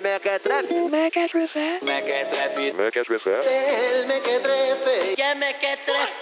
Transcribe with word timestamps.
Mequetrefe. 0.00 0.72
Mequetrefe. 0.90 1.84
Mequetrefe. 1.84 2.72
Mequetrefe. 2.72 3.28
El 3.28 4.08
mequetrefe. 4.08 5.14
Que 5.14 5.34
mequetrefe. 5.34 6.12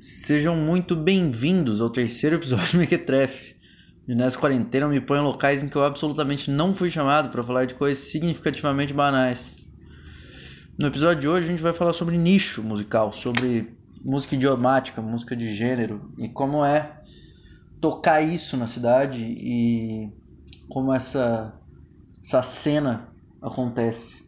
Sejam 0.00 0.56
muito 0.56 0.96
bem-vindos 0.96 1.80
ao 1.80 1.88
terceiro 1.88 2.34
episódio 2.34 2.72
do 2.72 2.78
Mequetrefe. 2.78 3.54
E 4.08 4.16
nessa 4.16 4.36
quarentena 4.36 4.86
eu 4.86 4.90
me 4.90 5.00
ponho 5.00 5.20
em 5.20 5.24
locais 5.24 5.62
em 5.62 5.68
que 5.68 5.76
eu 5.76 5.84
absolutamente 5.84 6.50
não 6.50 6.74
fui 6.74 6.90
chamado 6.90 7.28
para 7.28 7.44
falar 7.44 7.66
de 7.66 7.76
coisas 7.76 8.10
significativamente 8.10 8.92
banais. 8.92 9.54
No 10.76 10.88
episódio 10.88 11.20
de 11.20 11.28
hoje 11.28 11.46
a 11.46 11.48
gente 11.48 11.62
vai 11.62 11.72
falar 11.72 11.92
sobre 11.92 12.18
nicho 12.18 12.60
musical, 12.60 13.12
sobre 13.12 13.80
música 14.04 14.34
idiomática, 14.34 15.00
música 15.00 15.36
de 15.36 15.54
gênero 15.54 16.12
e 16.20 16.28
como 16.28 16.64
é 16.64 17.00
tocar 17.80 18.20
isso 18.20 18.56
na 18.56 18.66
cidade 18.66 19.20
e 19.22 20.12
como 20.68 20.92
essa 20.92 21.58
essa 22.22 22.42
cena 22.42 23.08
acontece. 23.40 24.22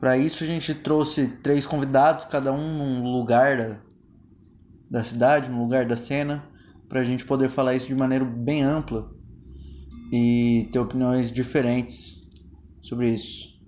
Para 0.00 0.16
isso 0.16 0.42
a 0.42 0.46
gente 0.46 0.74
trouxe 0.74 1.28
três 1.28 1.66
convidados, 1.66 2.24
cada 2.24 2.52
um 2.52 2.78
num 2.78 3.12
lugar 3.12 3.58
da, 3.58 3.80
da 4.90 5.04
cidade, 5.04 5.50
num 5.50 5.60
lugar 5.60 5.84
da 5.84 5.96
cena, 5.96 6.48
para 6.88 7.00
a 7.00 7.04
gente 7.04 7.24
poder 7.26 7.50
falar 7.50 7.74
isso 7.74 7.88
de 7.88 7.94
maneira 7.94 8.24
bem 8.24 8.62
ampla 8.62 9.10
e 10.10 10.68
ter 10.72 10.78
opiniões 10.78 11.30
diferentes 11.30 12.26
sobre 12.80 13.10
isso. 13.10 13.58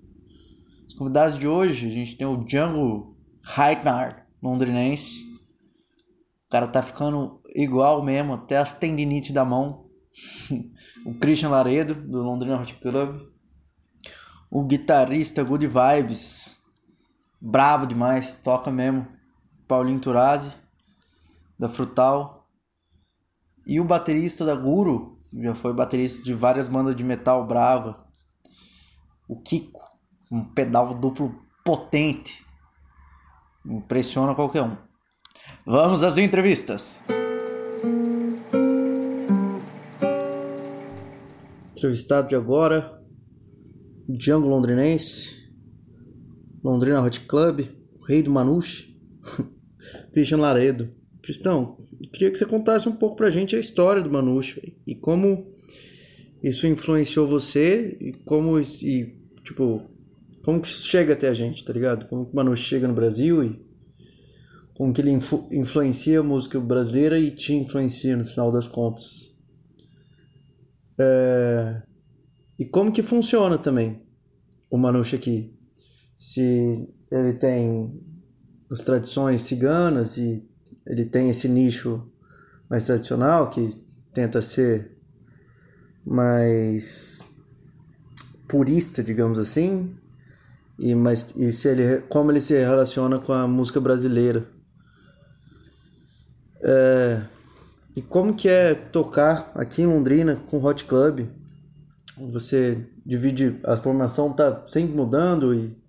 Os 0.87 0.95
convidados 0.95 1.37
de 1.37 1.47
hoje, 1.47 1.87
a 1.87 1.91
gente 1.91 2.15
tem 2.15 2.25
o 2.25 2.37
Django 2.37 3.15
Reinhardt, 3.43 4.20
londrinense. 4.41 5.23
O 6.45 6.49
cara 6.49 6.67
tá 6.67 6.81
ficando 6.81 7.41
igual 7.55 8.03
mesmo, 8.03 8.33
até 8.33 8.57
as 8.57 8.73
tendinites 8.73 9.31
da 9.31 9.45
mão. 9.45 9.89
o 11.05 11.17
Christian 11.19 11.49
Laredo, 11.49 11.95
do 11.95 12.21
Londrina 12.21 12.59
Hot 12.59 12.73
Club. 12.75 13.21
O 14.49 14.65
guitarrista 14.65 15.43
Good 15.43 15.67
Vibes, 15.67 16.57
bravo 17.39 17.85
demais, 17.85 18.35
toca 18.35 18.69
mesmo. 18.69 19.07
Paulinho 19.65 20.01
Turazzi, 20.01 20.53
da 21.57 21.69
Frutal. 21.69 22.49
E 23.65 23.79
o 23.79 23.85
baterista 23.85 24.43
da 24.43 24.55
Guru, 24.55 25.21
já 25.33 25.55
foi 25.55 25.73
baterista 25.73 26.21
de 26.23 26.33
várias 26.33 26.67
bandas 26.67 26.95
de 26.95 27.03
metal 27.03 27.47
brava. 27.47 28.05
O 29.29 29.39
Kiko, 29.39 29.81
um 30.29 30.43
pedal 30.43 30.93
duplo 30.93 31.33
potente. 31.63 32.45
Impressiona 33.65 34.33
qualquer 34.33 34.63
um. 34.63 34.75
Vamos 35.65 36.03
às 36.03 36.17
entrevistas. 36.17 37.03
Entrevistado 41.75 42.27
de 42.27 42.35
agora, 42.35 43.01
Django 44.07 44.47
Londrinense, 44.47 45.51
Londrina 46.63 47.01
Hot 47.01 47.19
Club, 47.21 47.61
o 47.99 48.05
Rei 48.05 48.21
do 48.21 48.31
Manuche, 48.31 48.95
Christian 50.13 50.37
Laredo. 50.37 50.89
Cristão, 51.23 51.77
queria 52.11 52.31
que 52.31 52.37
você 52.37 52.45
contasse 52.45 52.89
um 52.89 52.95
pouco 52.95 53.15
pra 53.15 53.29
gente 53.29 53.55
a 53.55 53.59
história 53.59 54.01
do 54.01 54.09
Manuche 54.09 54.75
e 54.85 54.95
como 54.95 55.51
isso 56.41 56.65
influenciou 56.65 57.27
você 57.27 57.97
e 58.01 58.11
como 58.25 58.59
e 58.59 59.15
tipo 59.43 59.90
como 60.43 60.61
que 60.61 60.67
isso 60.67 60.87
chega 60.87 61.13
até 61.13 61.27
a 61.27 61.33
gente, 61.33 61.63
tá 61.63 61.71
ligado? 61.71 62.07
Como 62.07 62.25
que 62.25 62.33
o 62.33 62.35
Manuche 62.35 62.63
chega 62.63 62.87
no 62.87 62.93
Brasil 62.93 63.43
e 63.43 63.71
como 64.73 64.93
que 64.93 65.01
ele 65.01 65.11
influ 65.11 65.47
influencia 65.51 66.19
a 66.19 66.23
música 66.23 66.59
brasileira 66.59 67.19
e 67.19 67.31
te 67.31 67.53
influencia 67.53 68.17
no 68.17 68.25
final 68.25 68.51
das 68.51 68.67
contas. 68.67 69.35
É... 70.99 71.83
E 72.57 72.65
como 72.65 72.91
que 72.91 73.03
funciona 73.03 73.57
também 73.57 74.01
o 74.69 74.77
Manuche 74.77 75.15
aqui? 75.15 75.55
Se 76.17 76.87
ele 77.11 77.33
tem 77.33 77.99
as 78.71 78.81
tradições 78.81 79.41
ciganas 79.41 80.17
e 80.17 80.47
ele 80.87 81.05
tem 81.05 81.29
esse 81.29 81.47
nicho 81.47 82.09
mais 82.69 82.85
tradicional 82.85 83.49
que 83.49 83.69
tenta 84.13 84.41
ser 84.41 84.97
mais 86.05 87.25
purista, 88.47 89.03
digamos 89.03 89.37
assim, 89.37 89.95
e 90.81 90.95
mas 90.95 91.31
e 91.35 91.51
se 91.51 91.67
ele 91.67 92.01
como 92.09 92.31
ele 92.31 92.41
se 92.41 92.57
relaciona 92.57 93.19
com 93.19 93.31
a 93.31 93.47
música 93.47 93.79
brasileira? 93.79 94.49
É, 96.63 97.23
e 97.95 98.01
como 98.01 98.35
que 98.35 98.49
é 98.49 98.73
tocar 98.73 99.51
aqui 99.53 99.83
em 99.83 99.85
Londrina 99.85 100.35
com 100.35 100.63
Hot 100.63 100.85
Club? 100.85 101.27
Você 102.31 102.89
divide 103.05 103.61
a 103.63 103.77
formação 103.77 104.33
tá 104.33 104.65
sempre 104.65 104.95
mudando 104.95 105.53
e 105.53 105.79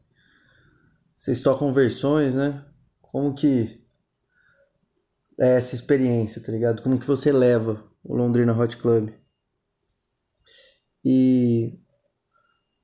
vocês 1.17 1.41
tocam 1.41 1.73
versões 1.73 2.35
né? 2.35 2.63
Como 3.01 3.35
que 3.35 3.83
é 5.41 5.57
essa 5.57 5.75
experiência 5.75 6.43
tá 6.43 6.53
ligado? 6.53 6.83
Como 6.83 6.99
que 6.99 7.07
você 7.07 7.33
leva 7.33 7.83
o 8.05 8.15
Londrina 8.15 8.53
Hot 8.53 8.77
Club? 8.77 9.09
E 11.03 11.81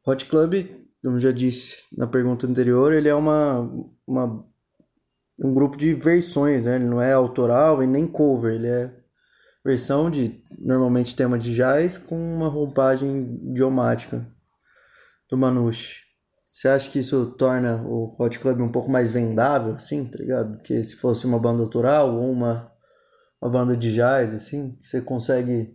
Hot 0.07 0.25
Club 0.25 0.88
como 1.09 1.19
já 1.19 1.33
disse 1.33 1.85
na 1.97 2.07
pergunta 2.07 2.47
anterior, 2.47 2.93
ele 2.93 3.09
é 3.09 3.15
uma, 3.15 3.61
uma 4.07 4.45
um 5.43 5.55
grupo 5.55 5.75
de 5.75 5.95
versões, 5.95 6.67
né? 6.67 6.77
Ele 6.77 6.85
não 6.85 7.01
é 7.01 7.15
autoral 7.15 7.83
e 7.83 7.87
nem 7.87 8.07
cover, 8.07 8.57
ele 8.57 8.67
é 8.67 8.95
versão 9.65 10.11
de 10.11 10.45
normalmente 10.59 11.17
tema 11.17 11.39
de 11.39 11.55
jazz 11.55 11.97
com 11.97 12.15
uma 12.15 12.49
roupagem 12.49 13.41
idiomática 13.49 14.31
do 15.31 15.39
Manouche. 15.39 16.03
Você 16.53 16.69
acha 16.69 16.91
que 16.91 16.99
isso 16.99 17.25
torna 17.39 17.83
o 17.87 18.15
Hot 18.19 18.39
Club 18.39 18.61
um 18.61 18.69
pouco 18.69 18.91
mais 18.91 19.11
vendável, 19.11 19.77
assim, 19.77 20.05
tá 20.05 20.19
ligado? 20.19 20.59
Porque 20.59 20.85
se 20.85 20.97
fosse 20.97 21.25
uma 21.25 21.39
banda 21.39 21.63
autoral 21.63 22.15
ou 22.15 22.31
uma, 22.31 22.67
uma 23.41 23.51
banda 23.51 23.75
de 23.75 23.95
jazz, 23.95 24.35
assim, 24.35 24.77
você 24.79 25.01
consegue 25.01 25.75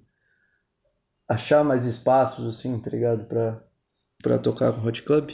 achar 1.27 1.63
mais 1.63 1.85
espaços, 1.85 2.47
assim, 2.47 2.79
tá 2.79 2.91
ligado? 2.91 3.25
Pra, 3.25 3.63
para 4.23 4.39
tocar 4.39 4.72
com 4.72 4.81
o 4.81 4.88
Hot 4.88 5.03
Club. 5.03 5.31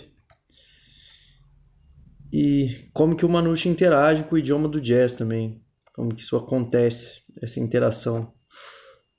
E 2.34 2.90
como 2.92 3.16
que 3.16 3.26
o 3.26 3.30
Manouche 3.30 3.70
interage 3.70 4.24
com 4.24 4.36
o 4.36 4.38
idioma 4.38 4.68
do 4.68 4.82
jazz 4.82 5.14
também. 5.14 5.64
Como 5.94 6.14
que 6.14 6.22
isso 6.22 6.36
acontece, 6.36 7.24
essa 7.42 7.60
interação 7.60 8.34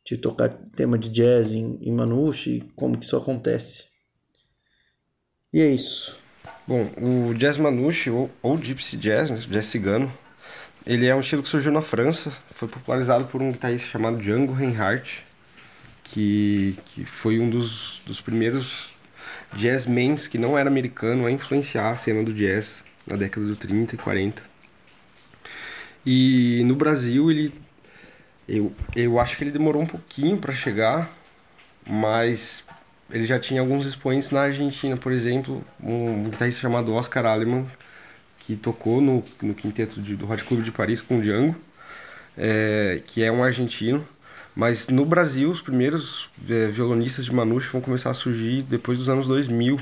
de 0.04 0.16
tocar 0.16 0.48
tema 0.76 0.98
de 0.98 1.08
jazz 1.08 1.52
em, 1.52 1.78
em 1.82 1.96
e 2.46 2.60
como 2.74 2.98
que 2.98 3.04
isso 3.04 3.16
acontece. 3.16 3.84
E 5.52 5.60
é 5.60 5.68
isso. 5.68 6.18
Bom, 6.66 6.90
o 7.00 7.34
jazz 7.34 7.56
Manouche, 7.56 8.10
ou, 8.10 8.30
ou 8.42 8.56
Gypsy 8.56 8.96
Jazz, 8.96 9.30
né, 9.30 9.38
jazz 9.38 9.66
cigano, 9.66 10.12
ele 10.86 11.06
é 11.06 11.14
um 11.14 11.20
estilo 11.20 11.42
que 11.42 11.48
surgiu 11.48 11.70
na 11.70 11.82
França, 11.82 12.32
foi 12.50 12.68
popularizado 12.68 13.26
por 13.26 13.42
um 13.42 13.52
guitarrista 13.52 13.88
chamado 13.88 14.18
Django 14.18 14.52
Reinhardt, 14.52 15.24
que, 16.04 16.78
que 16.86 17.04
foi 17.04 17.38
um 17.38 17.50
dos, 17.50 18.00
dos 18.06 18.20
primeiros 18.20 18.90
jazzmans 19.54 20.26
que 20.26 20.38
não 20.38 20.58
era 20.58 20.68
americano 20.68 21.26
a 21.26 21.30
influenciar 21.30 21.90
a 21.90 21.96
cena 21.96 22.22
do 22.22 22.32
jazz 22.32 22.84
na 23.06 23.16
década 23.16 23.46
de 23.46 23.56
30 23.56 23.94
e 23.94 23.98
40. 23.98 24.42
E 26.06 26.62
no 26.64 26.74
Brasil 26.74 27.30
ele 27.30 27.52
eu, 28.48 28.72
eu 28.96 29.20
acho 29.20 29.36
que 29.36 29.44
ele 29.44 29.52
demorou 29.52 29.80
um 29.80 29.86
pouquinho 29.86 30.36
para 30.36 30.52
chegar, 30.52 31.08
mas 31.86 32.64
ele 33.08 33.24
já 33.24 33.38
tinha 33.38 33.60
alguns 33.60 33.86
expoentes 33.86 34.30
na 34.32 34.42
Argentina, 34.42 34.96
por 34.96 35.12
exemplo, 35.12 35.64
um 35.80 36.24
guitarrista 36.24 36.60
chamado 36.60 36.92
Oscar 36.92 37.26
Aleman, 37.26 37.64
que 38.40 38.56
tocou 38.56 39.00
no, 39.00 39.22
no 39.40 39.54
quinteto 39.54 40.00
de, 40.00 40.16
do 40.16 40.28
Hot 40.28 40.42
Club 40.42 40.64
de 40.64 40.72
Paris 40.72 41.00
com 41.00 41.18
o 41.18 41.22
Django, 41.22 41.54
é, 42.36 43.00
que 43.06 43.22
é 43.22 43.30
um 43.30 43.44
argentino. 43.44 44.06
Mas 44.60 44.88
no 44.88 45.06
Brasil, 45.06 45.50
os 45.50 45.62
primeiros 45.62 46.28
é, 46.46 46.66
violonistas 46.66 47.24
de 47.24 47.34
Manouche 47.34 47.70
vão 47.72 47.80
começar 47.80 48.10
a 48.10 48.14
surgir 48.14 48.60
depois 48.60 48.98
dos 48.98 49.08
anos 49.08 49.26
2000. 49.26 49.80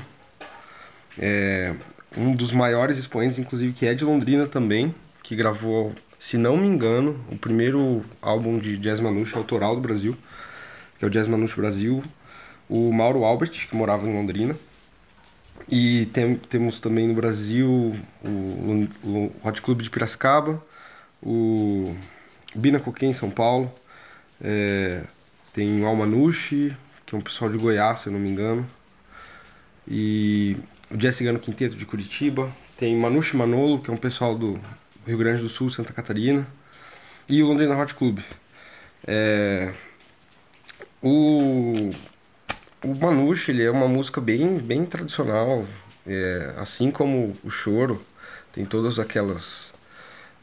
É, 1.17 1.73
um 2.15 2.33
dos 2.33 2.53
maiores 2.53 2.97
expoentes, 2.97 3.37
inclusive, 3.37 3.73
que 3.73 3.85
é 3.85 3.93
de 3.93 4.05
Londrina 4.05 4.47
também, 4.47 4.95
que 5.21 5.35
gravou, 5.35 5.93
se 6.17 6.37
não 6.37 6.55
me 6.55 6.65
engano, 6.65 7.19
o 7.29 7.37
primeiro 7.37 8.05
álbum 8.21 8.57
de 8.57 8.77
jazz 8.77 9.01
Manouche 9.01 9.35
autoral 9.35 9.75
do 9.75 9.81
Brasil, 9.81 10.17
que 10.97 11.03
é 11.03 11.07
o 11.09 11.11
Jazz 11.11 11.27
Manouche 11.27 11.57
Brasil, 11.57 12.01
o 12.69 12.89
Mauro 12.93 13.25
Albert, 13.25 13.67
que 13.67 13.75
morava 13.75 14.07
em 14.07 14.13
Londrina. 14.13 14.55
E 15.67 16.05
tem, 16.13 16.35
temos 16.35 16.79
também 16.79 17.05
no 17.05 17.13
Brasil 17.13 17.93
o, 18.23 18.87
o 19.03 19.31
Hot 19.43 19.61
Club 19.61 19.81
de 19.81 19.89
Piracicaba, 19.89 20.63
o 21.21 21.93
Bina 22.55 22.79
Coquém 22.79 23.09
em 23.09 23.13
São 23.13 23.29
Paulo, 23.29 23.69
é, 24.41 25.03
tem 25.53 25.81
o 25.81 25.87
Almanushi, 25.87 26.75
que 27.05 27.15
é 27.15 27.17
um 27.17 27.21
pessoal 27.21 27.51
de 27.51 27.57
Goiás, 27.57 27.99
se 27.99 28.07
eu 28.07 28.13
não 28.13 28.19
me 28.19 28.29
engano. 28.29 28.65
E 29.87 30.57
o 30.91 30.97
Jazz 30.97 31.15
Cigano 31.15 31.39
Quinteto 31.39 31.75
de 31.75 31.85
Curitiba. 31.85 32.51
Tem 32.77 32.95
Manushi 32.95 33.35
Manolo, 33.35 33.81
que 33.81 33.89
é 33.89 33.93
um 33.93 33.97
pessoal 33.97 34.37
do 34.37 34.59
Rio 35.05 35.17
Grande 35.17 35.41
do 35.41 35.49
Sul, 35.49 35.69
Santa 35.69 35.91
Catarina. 35.91 36.47
e 37.27 37.43
o 37.43 37.47
Londrina 37.47 37.77
Hot 37.77 37.93
Club. 37.93 38.19
É, 39.05 39.71
o, 41.01 41.91
o 42.83 42.95
Manouche, 42.95 43.51
ele 43.51 43.63
é 43.63 43.71
uma 43.71 43.87
música 43.87 44.19
bem, 44.19 44.57
bem 44.57 44.85
tradicional, 44.85 45.65
é, 46.07 46.53
assim 46.57 46.91
como 46.91 47.35
o 47.43 47.49
Choro, 47.49 48.03
tem 48.53 48.65
todas 48.65 48.99
aquelas 48.99 49.69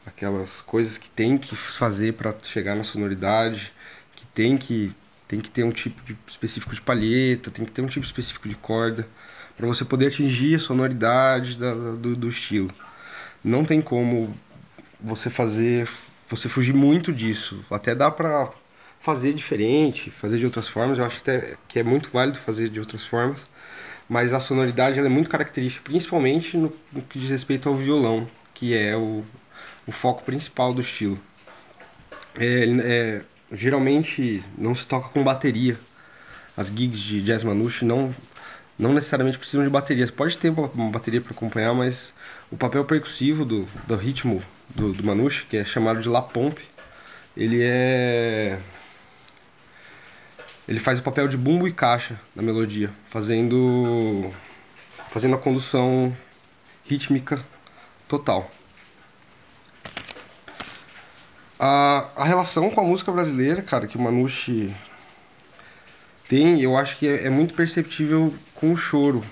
aquelas 0.05 0.61
coisas 0.61 0.97
que 0.97 1.09
tem 1.09 1.37
que 1.37 1.55
fazer 1.55 2.13
para 2.13 2.33
chegar 2.43 2.75
na 2.75 2.85
sonoridade, 2.85 3.73
tem 4.37 4.55
que 4.55 4.91
tem 5.27 5.41
que 5.41 5.49
ter 5.49 5.63
um 5.63 5.71
tipo 5.71 6.01
de 6.05 6.15
específico 6.27 6.73
de 6.73 6.79
palheta, 6.79 7.51
tem 7.51 7.65
que 7.65 7.71
ter 7.71 7.81
um 7.81 7.87
tipo 7.87 8.05
específico 8.05 8.47
de 8.47 8.55
corda 8.55 9.05
para 9.57 9.65
você 9.65 9.83
poder 9.83 10.07
atingir 10.07 10.55
a 10.55 10.59
sonoridade 10.59 11.57
da, 11.57 11.73
do, 11.73 12.15
do 12.15 12.29
estilo. 12.29 12.71
Não 13.43 13.65
tem 13.65 13.81
como 13.81 14.33
você 15.01 15.29
fazer, 15.29 15.89
você 16.29 16.47
fugir 16.47 16.73
muito 16.73 17.11
disso. 17.11 17.65
Até 17.69 17.93
dá 17.93 18.09
para 18.09 18.49
fazer 19.01 19.33
diferente, 19.33 20.11
fazer 20.11 20.37
de 20.37 20.45
outras 20.45 20.67
formas. 20.69 20.99
Eu 20.99 21.05
acho 21.05 21.17
até 21.17 21.55
que 21.67 21.79
é 21.79 21.83
muito 21.83 22.09
válido 22.09 22.37
fazer 22.37 22.69
de 22.69 22.79
outras 22.79 23.03
formas, 23.03 23.41
mas 24.07 24.31
a 24.31 24.39
sonoridade 24.39 24.99
é 24.99 25.09
muito 25.09 25.29
característica, 25.29 25.83
principalmente 25.83 26.55
no, 26.55 26.71
no 26.93 27.01
que 27.01 27.19
diz 27.19 27.29
respeito 27.29 27.67
ao 27.67 27.75
violão, 27.75 28.29
que 28.53 28.73
é 28.73 28.95
o, 28.95 29.25
o 29.85 29.91
foco 29.91 30.23
principal 30.23 30.73
do 30.73 30.81
estilo. 30.81 31.19
É, 32.35 32.63
é, 32.65 33.21
geralmente 33.51 34.43
não 34.57 34.75
se 34.75 34.85
toca 34.85 35.09
com 35.09 35.23
bateria. 35.23 35.79
As 36.55 36.67
gigs 36.67 36.99
de 36.99 37.21
jazz 37.21 37.43
manouche 37.43 37.85
não 37.85 38.13
não 38.77 38.93
necessariamente 38.93 39.39
precisam 39.39 39.63
de 39.63 39.69
baterias. 39.69 40.11
Pode 40.11 40.37
ter 40.37 40.49
uma, 40.49 40.67
bateria 40.91 41.19
para 41.19 41.31
acompanhar, 41.31 41.73
mas 41.73 42.13
o 42.51 42.57
papel 42.57 42.85
percussivo 42.85 43.43
do, 43.43 43.67
do 43.87 43.95
ritmo 43.95 44.41
do, 44.69 44.93
do 44.93 45.03
manouche, 45.03 45.45
que 45.49 45.57
é 45.57 45.65
chamado 45.65 45.99
de 45.99 46.07
la 46.07 46.21
pompe, 46.21 46.61
ele 47.35 47.61
é 47.63 48.59
ele 50.67 50.79
faz 50.79 50.99
o 50.99 51.01
papel 51.01 51.27
de 51.27 51.37
bumbo 51.37 51.67
e 51.67 51.73
caixa 51.73 52.19
na 52.35 52.43
melodia, 52.43 52.91
fazendo 53.09 54.31
fazendo 55.11 55.35
a 55.35 55.39
condução 55.39 56.15
rítmica 56.85 57.39
total. 58.07 58.51
A, 61.59 62.09
a 62.15 62.23
relação 62.23 62.69
com 62.69 62.81
a 62.81 62.83
música 62.83 63.11
brasileira, 63.11 63.61
cara, 63.61 63.87
que 63.87 63.97
o 63.97 64.01
Manouche 64.01 64.73
tem, 66.27 66.61
eu 66.61 66.77
acho 66.77 66.97
que 66.97 67.07
é, 67.07 67.25
é, 67.25 67.29
muito 67.29 67.53
perceptível 67.53 68.33
com 68.53 68.73
o 68.73 68.77
choro, 68.77 69.23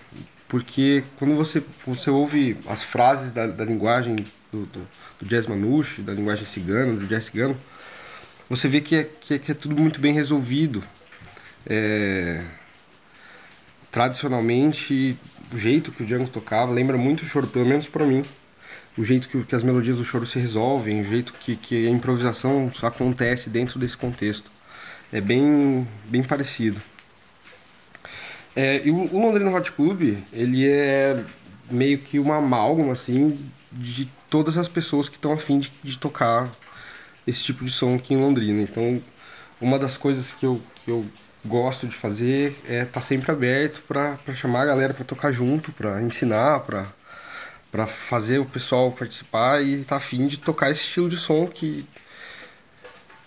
porque 0.47 1.03
quando 1.17 1.35
você, 1.35 1.61
você 1.85 2.09
ouve 2.09 2.57
as 2.67 2.83
frases 2.83 3.31
da, 3.31 3.45
da 3.47 3.65
linguagem 3.65 4.15
do, 4.51 4.65
do, 4.65 4.87
do, 5.19 5.25
jazz 5.25 5.45
manouche, 5.45 6.01
da 6.01 6.13
linguagem 6.13 6.45
cigana, 6.45 6.93
do 6.93 7.05
jazz 7.05 7.25
cigano, 7.25 7.55
você 8.49 8.67
vê 8.67 8.81
que 8.81 8.95
é, 8.95 9.03
que 9.03 9.33
é, 9.33 9.39
que 9.39 9.51
é 9.51 9.55
tudo 9.55 9.79
muito 9.79 9.99
bem 9.99 10.13
resolvido. 10.13 10.83
É, 11.67 12.43
tradicionalmente, 13.91 15.17
o 15.51 15.57
jeito 15.57 15.91
que 15.91 16.03
o 16.03 16.05
Django 16.05 16.27
tocava 16.27 16.71
lembra 16.71 16.97
muito 16.97 17.23
o 17.23 17.25
choro, 17.25 17.47
pelo 17.47 17.65
menos 17.65 17.87
para 17.87 18.05
mim. 18.05 18.23
O 18.97 19.03
jeito 19.03 19.27
que, 19.27 19.43
que, 19.43 19.55
as 19.55 19.63
melodias 19.63 19.97
do 19.97 20.05
choro 20.05 20.25
se 20.25 20.39
resolvem, 20.39 21.01
o 21.01 21.05
jeito 21.05 21.33
que, 21.33 21.55
que 21.55 21.87
a 21.87 21.89
improvisação 21.89 22.71
acontece 22.81 23.49
dentro 23.49 23.77
desse 23.77 23.97
contexto 23.97 24.49
é 25.11 25.19
bem, 25.19 25.87
bem 26.05 26.23
parecido. 26.23 26.81
É, 28.55 28.81
e 28.85 28.91
o, 28.91 29.13
o 29.13 29.21
Londrina 29.21 29.51
Hot 29.51 29.71
Club, 29.73 30.17
ele 30.31 30.67
é 30.67 31.21
meio 31.69 31.97
que 31.97 32.19
uma 32.19 32.37
amálgama, 32.37 32.93
assim, 32.93 33.37
de 33.71 34.07
todas 34.29 34.57
as 34.57 34.67
pessoas 34.67 35.09
que 35.09 35.17
estão 35.17 35.33
afim 35.33 35.59
de, 35.59 35.71
de 35.83 35.97
tocar 35.97 36.49
esse 37.27 37.43
tipo 37.43 37.65
de 37.65 37.71
som 37.71 37.95
aqui 37.95 38.13
em 38.13 38.17
Londrina. 38.17 38.61
Então, 38.61 39.01
uma 39.59 39.77
das 39.77 39.97
coisas 39.97 40.31
que 40.33 40.45
eu, 40.45 40.61
que 40.83 40.91
eu 40.91 41.05
gosto 41.43 41.87
de 41.87 41.95
fazer 41.95 42.55
é 42.67 42.83
estar 42.83 42.99
tá 42.99 43.01
sempre 43.01 43.31
aberto 43.31 43.81
para 43.87 44.17
chamar 44.33 44.61
a 44.61 44.65
galera 44.65 44.93
para 44.93 45.05
tocar 45.05 45.31
junto, 45.31 45.71
para 45.71 46.01
ensinar, 46.01 46.61
para 46.61 46.87
para 47.75 47.85
fazer 47.85 48.39
o 48.39 48.45
pessoal 48.45 48.89
participar 48.89 49.61
e 49.61 49.83
tá 49.83 49.97
afim 49.97 50.27
de 50.27 50.37
tocar 50.37 50.71
esse 50.71 50.79
estilo 50.79 51.09
de 51.09 51.17
som 51.17 51.45
que 51.45 51.85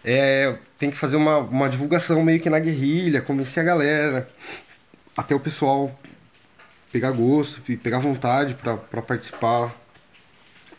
é, 0.02 0.56
tem 0.78 0.90
que 0.90 0.96
fazer 0.96 1.16
uma, 1.16 1.36
uma 1.36 1.68
divulgação 1.68 2.24
meio 2.24 2.40
que 2.40 2.48
na 2.48 2.58
guerrilha, 2.58 3.20
convencer 3.20 3.62
a 3.62 3.66
galera, 3.66 4.26
até 5.14 5.34
o 5.34 5.40
pessoal 5.40 5.94
pegar 6.90 7.10
gosto 7.10 7.60
e 7.70 7.76
pegar 7.76 7.98
vontade 7.98 8.54
para 8.54 9.02
participar 9.02 9.70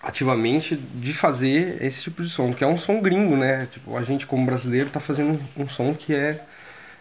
ativamente 0.01 0.75
de 0.75 1.13
fazer 1.13 1.77
esse 1.79 2.01
tipo 2.01 2.23
de 2.23 2.29
som, 2.29 2.51
que 2.51 2.63
é 2.63 2.67
um 2.67 2.77
som 2.77 2.99
gringo, 2.99 3.37
né? 3.37 3.67
Tipo, 3.71 3.95
a 3.95 4.01
gente 4.01 4.25
como 4.25 4.47
brasileiro 4.47 4.89
tá 4.89 4.99
fazendo 4.99 5.39
um 5.55 5.69
som 5.69 5.93
que 5.93 6.11
é, 6.15 6.43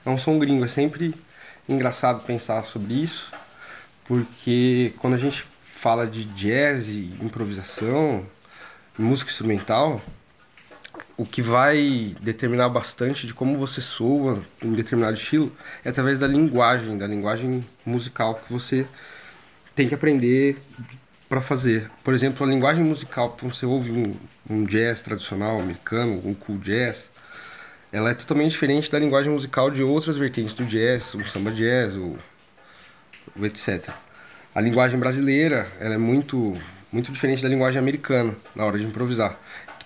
é 0.04 0.10
um 0.10 0.18
som 0.18 0.38
gringo. 0.38 0.66
É 0.66 0.68
sempre 0.68 1.14
engraçado 1.66 2.26
pensar 2.26 2.62
sobre 2.66 2.92
isso, 2.92 3.32
porque 4.04 4.92
quando 4.98 5.14
a 5.14 5.18
gente 5.18 5.46
fala 5.78 6.08
de 6.08 6.24
jazz, 6.24 6.88
improvisação, 6.88 8.26
música 8.98 9.30
instrumental, 9.30 10.02
o 11.16 11.24
que 11.24 11.40
vai 11.40 12.16
determinar 12.20 12.68
bastante 12.68 13.28
de 13.28 13.32
como 13.32 13.56
você 13.56 13.80
soa 13.80 14.42
em 14.60 14.72
determinado 14.72 15.16
estilo 15.16 15.52
é 15.84 15.90
através 15.90 16.18
da 16.18 16.26
linguagem, 16.26 16.98
da 16.98 17.06
linguagem 17.06 17.64
musical 17.86 18.34
que 18.34 18.52
você 18.52 18.84
tem 19.76 19.88
que 19.88 19.94
aprender 19.94 20.56
para 21.28 21.40
fazer. 21.40 21.88
Por 22.02 22.12
exemplo, 22.12 22.44
a 22.44 22.50
linguagem 22.50 22.82
musical, 22.82 23.36
quando 23.38 23.54
você 23.54 23.64
ouve 23.64 23.92
um, 23.92 24.16
um, 24.50 24.64
jazz 24.64 25.00
tradicional 25.00 25.60
americano, 25.60 26.20
um 26.24 26.34
cool 26.34 26.58
jazz, 26.58 27.04
ela 27.92 28.10
é 28.10 28.14
totalmente 28.14 28.50
diferente 28.50 28.90
da 28.90 28.98
linguagem 28.98 29.30
musical 29.30 29.70
de 29.70 29.84
outras 29.84 30.16
vertentes 30.16 30.54
do 30.54 30.64
jazz, 30.64 31.14
o 31.14 31.24
samba 31.28 31.52
jazz, 31.52 31.94
o, 31.94 32.18
o 33.36 33.46
etc. 33.46 34.07
A 34.54 34.60
linguagem 34.60 34.98
brasileira, 34.98 35.68
ela 35.80 35.94
é 35.94 35.98
muito 35.98 36.56
muito 36.90 37.12
diferente 37.12 37.42
da 37.42 37.48
linguagem 37.50 37.78
americana 37.78 38.34
na 38.56 38.64
hora 38.64 38.78
de 38.78 38.84
improvisar 38.84 39.38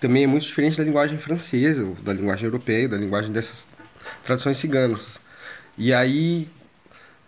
também 0.03 0.25
é 0.25 0.27
muito 0.27 0.45
diferente 0.45 0.77
da 0.77 0.83
linguagem 0.83 1.17
francesa, 1.17 1.87
da 2.01 2.11
linguagem 2.11 2.43
europeia, 2.43 2.89
da 2.89 2.97
linguagem 2.97 3.31
dessas 3.31 3.65
tradições 4.25 4.57
ciganas. 4.57 5.17
E 5.77 5.93
aí 5.93 6.49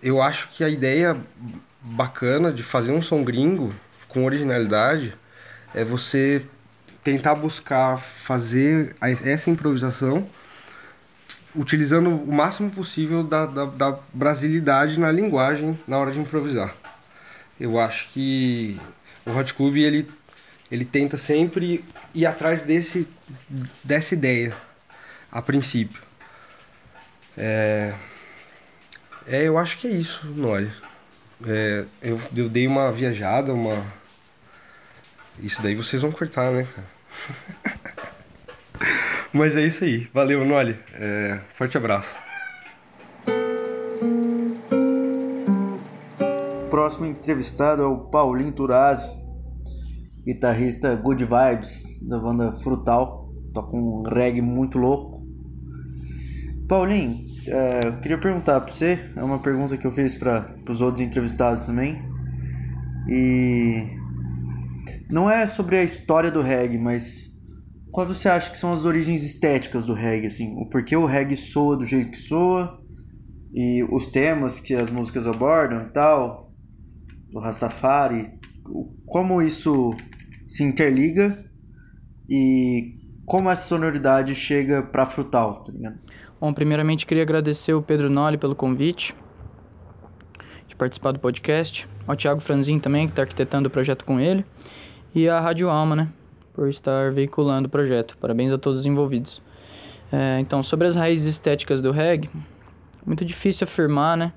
eu 0.03 0.21
acho 0.21 0.49
que 0.49 0.61
a 0.61 0.67
ideia 0.67 1.15
bacana 1.81 2.51
de 2.51 2.63
fazer 2.63 2.91
um 2.91 3.01
som 3.01 3.23
gringo 3.23 3.73
com 4.09 4.25
originalidade 4.25 5.13
é 5.73 5.85
você 5.85 6.41
tentar 7.01 7.35
buscar 7.35 7.97
fazer 7.97 8.93
essa 9.01 9.49
improvisação 9.49 10.27
utilizando 11.56 12.09
o 12.09 12.33
máximo 12.33 12.69
possível 12.69 13.23
da, 13.23 13.45
da, 13.45 13.65
da 13.65 13.99
brasilidade 14.13 14.99
na 14.99 15.09
linguagem 15.13 15.80
na 15.87 15.97
hora 15.97 16.11
de 16.11 16.19
improvisar. 16.19 16.75
Eu 17.59 17.80
acho 17.80 18.09
que 18.09 18.80
o 19.26 19.31
Hot 19.31 19.54
Club 19.54 19.78
ele 19.78 20.07
ele 20.71 20.83
tenta 20.83 21.18
sempre 21.18 21.83
ir 22.14 22.26
atrás 22.26 22.62
desse, 22.62 23.07
dessa 23.83 24.14
ideia, 24.14 24.54
a 25.31 25.42
princípio. 25.42 26.02
É, 27.38 27.94
é 29.28 29.44
eu 29.44 29.57
acho 29.57 29.78
que 29.78 29.88
é 29.88 29.92
isso, 29.92 30.26
Nori. 30.28 30.71
É, 31.45 31.85
eu, 32.02 32.19
eu 32.35 32.50
dei 32.50 32.66
uma 32.66 32.92
viajada, 32.92 33.54
uma. 33.54 33.85
Isso 35.40 35.62
daí 35.62 35.76
vocês 35.76 36.02
vão 36.02 36.12
cortar, 36.12 36.52
né, 36.52 36.68
Mas 39.31 39.56
é 39.56 39.62
isso 39.62 39.83
aí. 39.83 40.09
Valeu, 40.14 40.45
Noli. 40.45 40.80
É, 40.94 41.40
forte 41.57 41.78
abraço. 41.78 42.16
Próximo 46.75 47.05
entrevistado 47.05 47.81
é 47.81 47.85
o 47.85 47.97
Paulinho 48.09 48.51
Turazzi 48.51 49.09
guitarrista 50.25 50.94
Good 50.94 51.23
Vibes 51.23 52.05
da 52.05 52.19
banda 52.19 52.53
Frutal, 52.53 53.29
toca 53.53 53.77
um 53.77 54.03
reggae 54.03 54.41
muito 54.41 54.77
louco. 54.77 55.25
Paulinho, 56.67 57.17
é, 57.47 57.87
eu 57.87 58.01
queria 58.01 58.17
perguntar 58.17 58.59
para 58.59 58.73
você, 58.73 58.99
é 59.15 59.23
uma 59.23 59.39
pergunta 59.39 59.77
que 59.77 59.87
eu 59.87 59.91
fiz 59.91 60.15
para 60.15 60.53
os 60.69 60.81
outros 60.81 60.99
entrevistados 60.99 61.63
também, 61.63 62.03
e 63.07 63.95
não 65.09 65.31
é 65.31 65.47
sobre 65.47 65.77
a 65.77 65.83
história 65.83 66.29
do 66.29 66.41
reggae, 66.41 66.77
mas 66.77 67.31
qual 67.89 68.05
você 68.05 68.27
acha 68.27 68.51
que 68.51 68.57
são 68.57 68.73
as 68.73 68.83
origens 68.83 69.23
estéticas 69.23 69.85
do 69.85 69.94
reggae, 69.94 70.27
assim, 70.27 70.53
o 70.57 70.65
porquê 70.65 70.97
o 70.97 71.05
reggae 71.05 71.37
soa 71.37 71.77
do 71.77 71.85
jeito 71.85 72.11
que 72.11 72.17
soa 72.17 72.77
e 73.53 73.81
os 73.89 74.09
temas 74.09 74.59
que 74.59 74.73
as 74.73 74.89
músicas 74.89 75.25
abordam 75.25 75.81
e 75.81 75.94
tal, 75.94 76.44
do 77.35 77.42
Rastafari, 77.42 78.31
como 79.06 79.42
isso 79.42 79.94
se 80.47 80.63
interliga 80.63 81.37
e 82.30 82.94
como 83.25 83.49
essa 83.49 83.68
sonoridade 83.68 84.33
chega 84.33 84.81
para 84.81 85.06
Frutal, 85.06 85.61
tá 85.61 85.69
ligado? 85.69 85.99
Bom, 86.39 86.54
primeiramente 86.54 87.06
queria 87.06 87.23
agradecer 87.23 87.73
o 87.73 87.81
Pedro 87.81 88.09
Noli 88.09 88.37
pelo 88.37 88.56
convite 88.56 89.13
de 90.65 90.75
participar 90.77 91.11
do 91.11 91.19
podcast, 91.19 91.89
ao 92.07 92.15
Thiago 92.15 92.39
Franzin 92.39 92.80
também, 92.80 93.06
que 93.06 93.11
está 93.11 93.23
arquitetando 93.23 93.68
o 93.68 93.71
projeto 93.71 94.06
com 94.06 94.18
ele, 94.18 94.45
e 95.13 95.27
a 95.27 95.37
Rádio 95.37 95.69
Alma, 95.69 95.94
né, 95.94 96.09
por 96.54 96.69
estar 96.69 97.11
veiculando 97.11 97.68
o 97.68 97.69
projeto. 97.69 98.18
Parabéns 98.18 98.54
a 98.54 98.57
todos 98.57 98.80
os 98.80 98.85
envolvidos. 98.85 99.42
É, 100.09 100.39
então, 100.39 100.63
sobre 100.63 100.87
as 100.87 100.95
raízes 100.95 101.33
estéticas 101.33 101.81
do 101.81 101.92
reggae, 101.92 102.30
muito 103.06 103.25
difícil 103.25 103.65
afirmar, 103.65 104.15
né? 104.15 104.31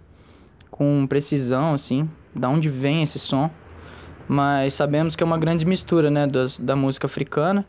Com 0.70 1.06
precisão, 1.08 1.74
assim, 1.74 2.08
da 2.34 2.48
onde 2.48 2.68
vem 2.68 3.02
esse 3.02 3.18
som. 3.18 3.50
Mas 4.28 4.74
sabemos 4.74 5.16
que 5.16 5.22
é 5.22 5.26
uma 5.26 5.38
grande 5.38 5.64
mistura, 5.66 6.10
né? 6.10 6.26
Das, 6.26 6.58
da 6.58 6.76
música 6.76 7.06
africana 7.06 7.66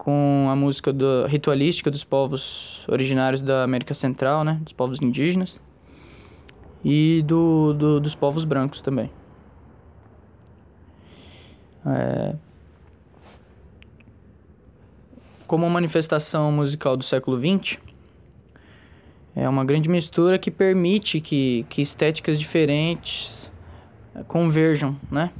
com 0.00 0.48
a 0.50 0.56
música 0.56 0.94
do, 0.94 1.26
ritualística 1.26 1.90
dos 1.90 2.04
povos 2.04 2.86
originários 2.88 3.42
da 3.42 3.64
América 3.64 3.92
Central, 3.92 4.44
né? 4.44 4.58
Dos 4.62 4.72
povos 4.72 4.98
indígenas. 5.02 5.60
E 6.82 7.22
do, 7.26 7.74
do 7.74 8.00
dos 8.00 8.14
povos 8.14 8.46
brancos 8.46 8.80
também. 8.80 9.10
É... 11.84 12.34
Como 15.46 15.68
manifestação 15.68 16.50
musical 16.50 16.96
do 16.96 17.04
século 17.04 17.38
XX, 17.38 17.78
é 19.36 19.46
uma 19.46 19.66
grande 19.66 19.90
mistura 19.90 20.38
que 20.38 20.50
permite 20.50 21.20
que, 21.20 21.66
que 21.68 21.82
estéticas 21.82 22.38
diferentes 22.38 23.49
converjam, 24.26 24.96
né? 25.10 25.30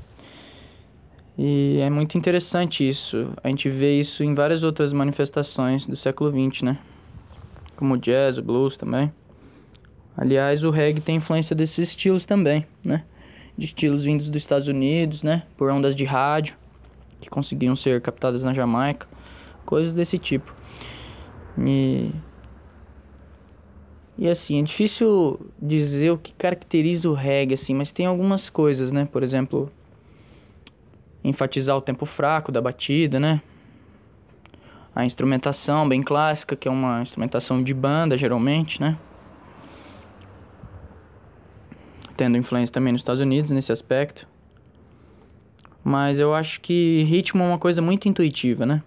E 1.38 1.78
é 1.80 1.88
muito 1.88 2.18
interessante 2.18 2.86
isso. 2.86 3.32
A 3.42 3.48
gente 3.48 3.68
vê 3.68 3.98
isso 3.98 4.22
em 4.22 4.34
várias 4.34 4.62
outras 4.62 4.92
manifestações 4.92 5.86
do 5.86 5.96
século 5.96 6.30
XX, 6.30 6.62
né? 6.62 6.78
Como 7.76 7.94
o 7.94 7.96
jazz, 7.96 8.36
o 8.36 8.42
blues 8.42 8.76
também. 8.76 9.10
Aliás, 10.16 10.64
o 10.64 10.70
reggae 10.70 11.00
tem 11.00 11.16
influência 11.16 11.56
desses 11.56 11.88
estilos 11.88 12.26
também, 12.26 12.66
né? 12.84 13.04
De 13.56 13.64
estilos 13.64 14.04
vindos 14.04 14.28
dos 14.28 14.42
Estados 14.42 14.68
Unidos, 14.68 15.22
né? 15.22 15.44
Por 15.56 15.70
ondas 15.70 15.94
de 15.94 16.04
rádio 16.04 16.56
que 17.20 17.28
conseguiam 17.28 17.76
ser 17.76 18.00
captadas 18.00 18.44
na 18.44 18.52
Jamaica. 18.52 19.06
Coisas 19.64 19.94
desse 19.94 20.18
tipo. 20.18 20.54
E... 21.58 22.10
E 24.20 24.28
assim, 24.28 24.60
é 24.60 24.62
difícil 24.62 25.40
dizer 25.58 26.10
o 26.10 26.18
que 26.18 26.34
caracteriza 26.34 27.08
o 27.08 27.14
reggae, 27.14 27.54
assim, 27.54 27.72
mas 27.72 27.90
tem 27.90 28.04
algumas 28.04 28.50
coisas, 28.50 28.92
né? 28.92 29.08
Por 29.10 29.22
exemplo, 29.22 29.72
enfatizar 31.24 31.74
o 31.74 31.80
tempo 31.80 32.04
fraco 32.04 32.52
da 32.52 32.60
batida, 32.60 33.18
né? 33.18 33.40
A 34.94 35.06
instrumentação 35.06 35.88
bem 35.88 36.02
clássica, 36.02 36.54
que 36.54 36.68
é 36.68 36.70
uma 36.70 37.00
instrumentação 37.00 37.62
de 37.62 37.72
banda, 37.72 38.14
geralmente, 38.14 38.78
né? 38.78 38.98
Tendo 42.14 42.36
influência 42.36 42.74
também 42.74 42.92
nos 42.92 43.00
Estados 43.00 43.22
Unidos 43.22 43.50
nesse 43.50 43.72
aspecto. 43.72 44.28
Mas 45.82 46.18
eu 46.18 46.34
acho 46.34 46.60
que 46.60 47.04
ritmo 47.04 47.42
é 47.42 47.46
uma 47.46 47.58
coisa 47.58 47.80
muito 47.80 48.06
intuitiva, 48.06 48.66
né? 48.66 48.82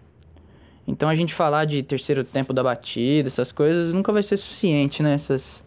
Então 0.87 1.07
a 1.07 1.15
gente 1.15 1.33
falar 1.33 1.65
de 1.65 1.83
terceiro 1.83 2.23
tempo 2.23 2.53
da 2.53 2.63
batida, 2.63 3.27
essas 3.27 3.51
coisas, 3.51 3.93
nunca 3.93 4.11
vai 4.11 4.23
ser 4.23 4.37
suficiente, 4.37 5.01
né? 5.01 5.13
Essas... 5.13 5.65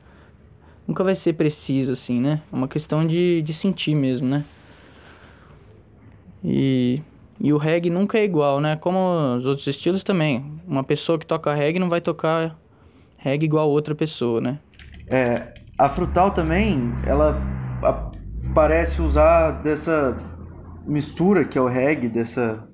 Nunca 0.87 1.03
vai 1.03 1.15
ser 1.15 1.33
preciso, 1.33 1.93
assim, 1.93 2.21
né? 2.21 2.43
É 2.53 2.55
uma 2.55 2.69
questão 2.69 3.07
de, 3.07 3.43
de 3.43 3.55
sentir 3.55 3.95
mesmo, 3.95 4.29
né? 4.29 4.45
E, 6.45 7.03
e 7.41 7.53
o 7.53 7.57
reggae 7.57 7.91
nunca 7.91 8.19
é 8.19 8.25
igual, 8.25 8.61
né? 8.61 8.77
Como 8.77 9.37
os 9.37 9.47
outros 9.47 9.67
estilos 9.67 10.05
também. 10.05 10.45
Uma 10.67 10.85
pessoa 10.85 11.19
que 11.19 11.27
toca 11.27 11.53
reggae 11.53 11.81
não 11.81 11.89
vai 11.89 12.01
tocar 12.01 12.57
reggae 13.17 13.47
igual 13.47 13.69
outra 13.69 13.95
pessoa, 13.95 14.41
né? 14.41 14.61
É, 15.09 15.55
a 15.79 15.89
Frutal 15.89 16.31
também, 16.31 16.95
ela 17.05 17.41
parece 18.55 19.03
usar 19.03 19.51
dessa 19.63 20.17
mistura 20.87 21.45
que 21.45 21.59
é 21.59 21.61
o 21.61 21.67
reggae, 21.67 22.09
dessa 22.09 22.66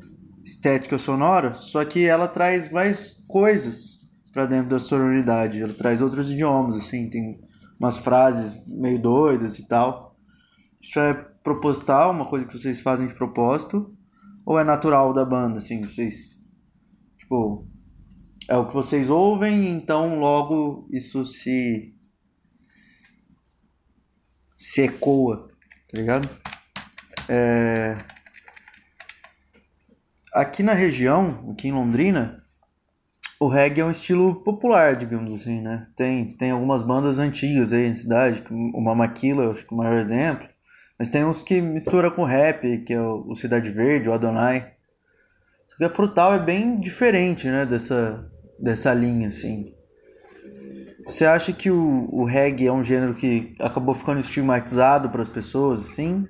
estética 0.44 0.99
sonora, 0.99 1.54
só 1.54 1.84
que 1.84 2.04
ela 2.04 2.28
traz 2.28 2.70
mais 2.70 3.11
coisas 3.28 4.00
para 4.32 4.46
dentro 4.46 4.70
da 4.70 4.80
sonoridade. 4.80 5.62
Ela 5.62 5.72
traz 5.72 6.00
outros 6.00 6.30
idiomas, 6.30 6.76
assim, 6.76 7.08
tem 7.08 7.40
umas 7.78 7.99
frases 7.99 8.61
meio 8.66 8.99
doidas 8.99 9.58
e 9.58 9.66
tal. 9.66 10.16
Isso 10.80 10.99
é 10.99 11.12
proposital, 11.42 12.11
uma 12.11 12.26
coisa 12.26 12.46
que 12.46 12.58
vocês 12.58 12.80
fazem 12.80 13.06
de 13.06 13.14
propósito, 13.14 13.88
ou 14.46 14.58
é 14.58 14.64
natural 14.64 15.12
da 15.12 15.25
banda, 15.25 15.58
assim, 15.58 15.80
vocês 15.80 16.42
tipo 17.18 17.66
é 18.49 18.56
o 18.56 18.66
que 18.66 18.75
vocês 18.75 19.08
ouvem, 19.08 19.68
então 19.68 20.18
logo 20.18 20.88
isso 20.90 21.25
se 21.25 21.94
se 24.56 24.82
ecoa, 24.82 25.49
tá 25.88 25.99
ligado? 25.99 26.28
É... 27.28 27.96
Aqui 30.34 30.62
na 30.62 30.72
região, 30.72 31.50
aqui 31.52 31.68
em 31.68 31.72
Londrina, 31.72 32.42
o 33.38 33.48
reggae 33.48 33.82
é 33.82 33.84
um 33.84 33.90
estilo 33.90 34.36
popular, 34.36 34.96
digamos 34.96 35.34
assim, 35.34 35.60
né? 35.60 35.88
Tem, 35.94 36.34
tem 36.36 36.52
algumas 36.52 36.82
bandas 36.82 37.18
antigas 37.18 37.72
aí 37.72 37.90
na 37.90 37.94
cidade, 37.96 38.42
o 38.50 38.80
Mamaquila, 38.80 39.50
acho 39.50 39.66
que 39.66 39.74
é 39.74 39.76
o 39.76 39.78
maior 39.78 39.98
exemplo. 39.98 40.48
Mas 40.98 41.10
tem 41.10 41.24
uns 41.24 41.42
que 41.42 41.60
mistura 41.60 42.10
com 42.10 42.24
rap, 42.24 42.78
que 42.78 42.94
é 42.94 43.00
o 43.00 43.34
Cidade 43.34 43.68
Verde, 43.70 44.08
o 44.08 44.12
Adonai. 44.12 44.72
Só 45.68 45.76
que 45.76 45.84
a 45.84 45.90
Frutal 45.90 46.32
é 46.32 46.38
bem 46.38 46.80
diferente, 46.80 47.48
né, 47.48 47.66
dessa, 47.66 48.24
dessa 48.58 48.94
linha, 48.94 49.28
assim. 49.28 49.74
Você 51.06 51.26
acha 51.26 51.52
que 51.52 51.70
o, 51.70 52.08
o 52.10 52.24
reggae 52.24 52.68
é 52.68 52.72
um 52.72 52.82
gênero 52.82 53.14
que 53.14 53.54
acabou 53.58 53.94
ficando 53.94 54.20
estigmatizado 54.20 55.10
para 55.10 55.20
as 55.20 55.28
pessoas, 55.28 55.80
assim? 55.80 56.26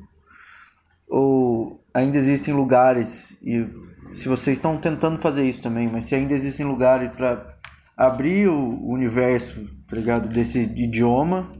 Ou 1.08 1.84
ainda 1.92 2.16
existem 2.16 2.54
lugares, 2.54 3.36
e 3.42 3.66
se 4.12 4.28
vocês 4.28 4.58
estão 4.58 4.76
tentando 4.76 5.18
fazer 5.18 5.48
isso 5.48 5.62
também, 5.62 5.88
mas 5.88 6.04
se 6.04 6.14
ainda 6.14 6.34
existem 6.34 6.66
lugares 6.66 7.14
para 7.16 7.56
abrir 7.96 8.46
o 8.46 8.86
universo, 8.86 9.64
tá 9.88 9.96
ligado, 9.96 10.28
desse 10.28 10.60
idioma 10.60 11.50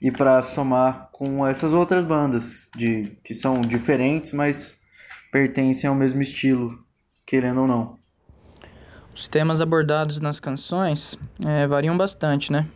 e 0.00 0.10
para 0.10 0.42
somar 0.42 1.08
com 1.12 1.46
essas 1.46 1.72
outras 1.72 2.04
bandas 2.04 2.68
de 2.76 3.16
que 3.24 3.32
são 3.32 3.60
diferentes, 3.60 4.32
mas 4.32 4.78
pertencem 5.30 5.88
ao 5.88 5.94
mesmo 5.94 6.20
estilo, 6.20 6.84
querendo 7.24 7.60
ou 7.62 7.66
não. 7.66 7.98
Os 9.14 9.28
temas 9.28 9.60
abordados 9.60 10.20
nas 10.20 10.40
canções 10.40 11.18
é, 11.44 11.66
variam 11.66 11.96
bastante, 11.96 12.52
né? 12.52 12.68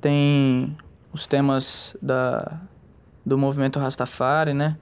Tem 0.00 0.76
os 1.12 1.26
temas 1.26 1.96
da, 2.00 2.60
do 3.24 3.36
movimento 3.36 3.78
Rastafari, 3.78 4.54
né? 4.54 4.76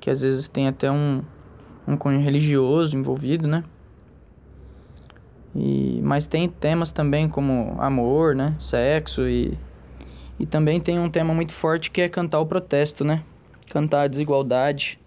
Que 0.00 0.10
às 0.10 0.22
vezes 0.22 0.48
tem 0.48 0.66
até 0.66 0.90
um, 0.90 1.22
um 1.86 1.96
cunho 1.96 2.20
religioso 2.20 2.96
envolvido, 2.96 3.46
né? 3.46 3.62
E, 5.54 6.00
mas 6.02 6.26
tem 6.26 6.48
temas 6.48 6.90
também 6.90 7.28
como 7.28 7.76
amor, 7.80 8.34
né? 8.34 8.56
Sexo 8.58 9.28
e, 9.28 9.58
e 10.38 10.46
também 10.46 10.80
tem 10.80 10.98
um 10.98 11.10
tema 11.10 11.34
muito 11.34 11.52
forte 11.52 11.90
que 11.90 12.00
é 12.00 12.08
cantar 12.08 12.40
o 12.40 12.46
protesto, 12.46 13.04
né? 13.04 13.22
Cantar 13.70 14.02
a 14.02 14.08
desigualdade. 14.08 14.98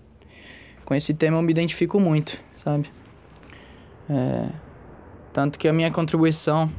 Com 0.85 0.93
esse 0.93 1.13
tema 1.13 1.37
eu 1.37 1.41
me 1.41 1.51
identifico 1.51 1.99
muito, 1.99 2.37
sabe? 2.63 2.89
É, 4.09 4.49
tanto 5.31 5.57
que 5.57 5.67
a 5.67 5.73
minha 5.73 5.89
contribuição 5.89 6.69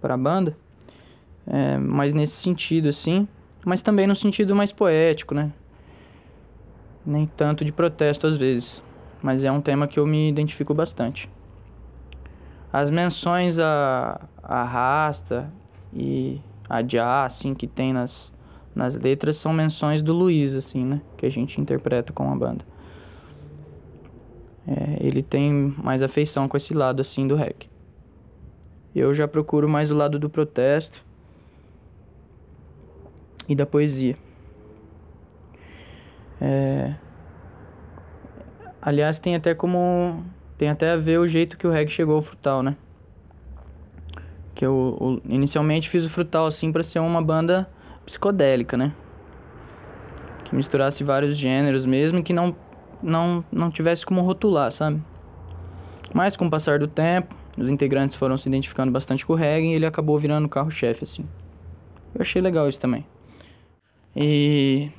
para 0.00 0.14
a 0.14 0.16
banda 0.16 0.56
é 1.46 1.76
mais 1.76 2.12
nesse 2.12 2.34
sentido, 2.36 2.88
assim, 2.88 3.28
mas 3.64 3.82
também 3.82 4.06
no 4.06 4.14
sentido 4.14 4.56
mais 4.56 4.72
poético, 4.72 5.34
né? 5.34 5.52
Nem 7.04 7.26
tanto 7.26 7.64
de 7.64 7.72
protesto 7.72 8.26
às 8.26 8.36
vezes, 8.36 8.82
mas 9.22 9.44
é 9.44 9.50
um 9.50 9.60
tema 9.60 9.86
que 9.86 9.98
eu 9.98 10.06
me 10.06 10.28
identifico 10.28 10.72
bastante. 10.72 11.28
As 12.72 12.90
menções 12.90 13.58
a, 13.58 14.20
a 14.42 14.64
Rasta 14.64 15.52
e 15.92 16.40
a 16.68 16.82
Já, 16.82 17.24
assim, 17.24 17.54
que 17.54 17.66
tem 17.66 17.92
nas, 17.92 18.32
nas 18.74 18.94
letras 18.94 19.36
são 19.36 19.52
menções 19.52 20.02
do 20.02 20.12
Luiz, 20.14 20.56
assim, 20.56 20.84
né? 20.84 21.02
Que 21.16 21.26
a 21.26 21.30
gente 21.30 21.60
interpreta 21.60 22.12
com 22.12 22.32
a 22.32 22.36
banda. 22.36 22.64
É, 24.66 24.96
ele 25.00 25.22
tem 25.22 25.74
mais 25.82 26.02
afeição 26.02 26.48
com 26.48 26.56
esse 26.56 26.72
lado 26.72 27.00
assim 27.00 27.26
do 27.26 27.34
reggae. 27.34 27.68
Eu 28.94 29.12
já 29.12 29.26
procuro 29.26 29.68
mais 29.68 29.90
o 29.90 29.96
lado 29.96 30.18
do 30.18 30.30
protesto 30.30 31.04
e 33.48 33.54
da 33.54 33.66
poesia. 33.66 34.16
É... 36.44 36.92
Aliás, 38.80 39.20
tem 39.20 39.36
até 39.36 39.54
como 39.54 40.24
tem 40.58 40.68
até 40.68 40.90
a 40.90 40.96
ver 40.96 41.18
o 41.18 41.28
jeito 41.28 41.56
que 41.56 41.66
o 41.66 41.70
reggae 41.70 41.90
chegou 41.90 42.16
ao 42.16 42.22
frutal, 42.22 42.64
né? 42.64 42.76
Que 44.52 44.66
eu, 44.66 44.98
eu 45.00 45.32
inicialmente 45.32 45.88
fiz 45.88 46.04
o 46.04 46.10
frutal 46.10 46.46
assim 46.46 46.72
para 46.72 46.82
ser 46.82 46.98
uma 46.98 47.22
banda 47.22 47.70
psicodélica, 48.04 48.76
né? 48.76 48.92
Que 50.44 50.54
misturasse 50.56 51.04
vários 51.04 51.36
gêneros 51.36 51.86
mesmo 51.86 52.22
que 52.24 52.32
não 52.32 52.56
não, 53.00 53.44
não 53.50 53.70
tivesse 53.70 54.04
como 54.04 54.20
rotular, 54.20 54.70
sabe? 54.70 55.02
Mas 56.14 56.36
com 56.36 56.46
o 56.46 56.50
passar 56.50 56.78
do 56.78 56.86
tempo, 56.86 57.34
os 57.58 57.68
integrantes 57.68 58.16
foram 58.16 58.36
se 58.36 58.48
identificando 58.48 58.92
bastante 58.92 59.24
com 59.26 59.32
o 59.32 59.36
reggae 59.36 59.68
e 59.68 59.74
ele 59.74 59.86
acabou 59.86 60.18
virando 60.18 60.48
carro-chefe, 60.48 61.04
assim. 61.04 61.24
Eu 62.14 62.22
achei 62.22 62.40
legal 62.40 62.68
isso 62.68 62.78
também. 62.78 63.04
E 64.14 64.90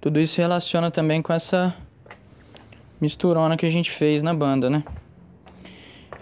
tudo 0.00 0.18
isso 0.18 0.40
relaciona 0.40 0.90
também 0.90 1.20
com 1.20 1.32
essa 1.32 1.76
misturona 3.00 3.56
que 3.56 3.66
a 3.66 3.70
gente 3.70 3.90
fez 3.90 4.22
na 4.22 4.32
banda, 4.32 4.70
né? 4.70 4.82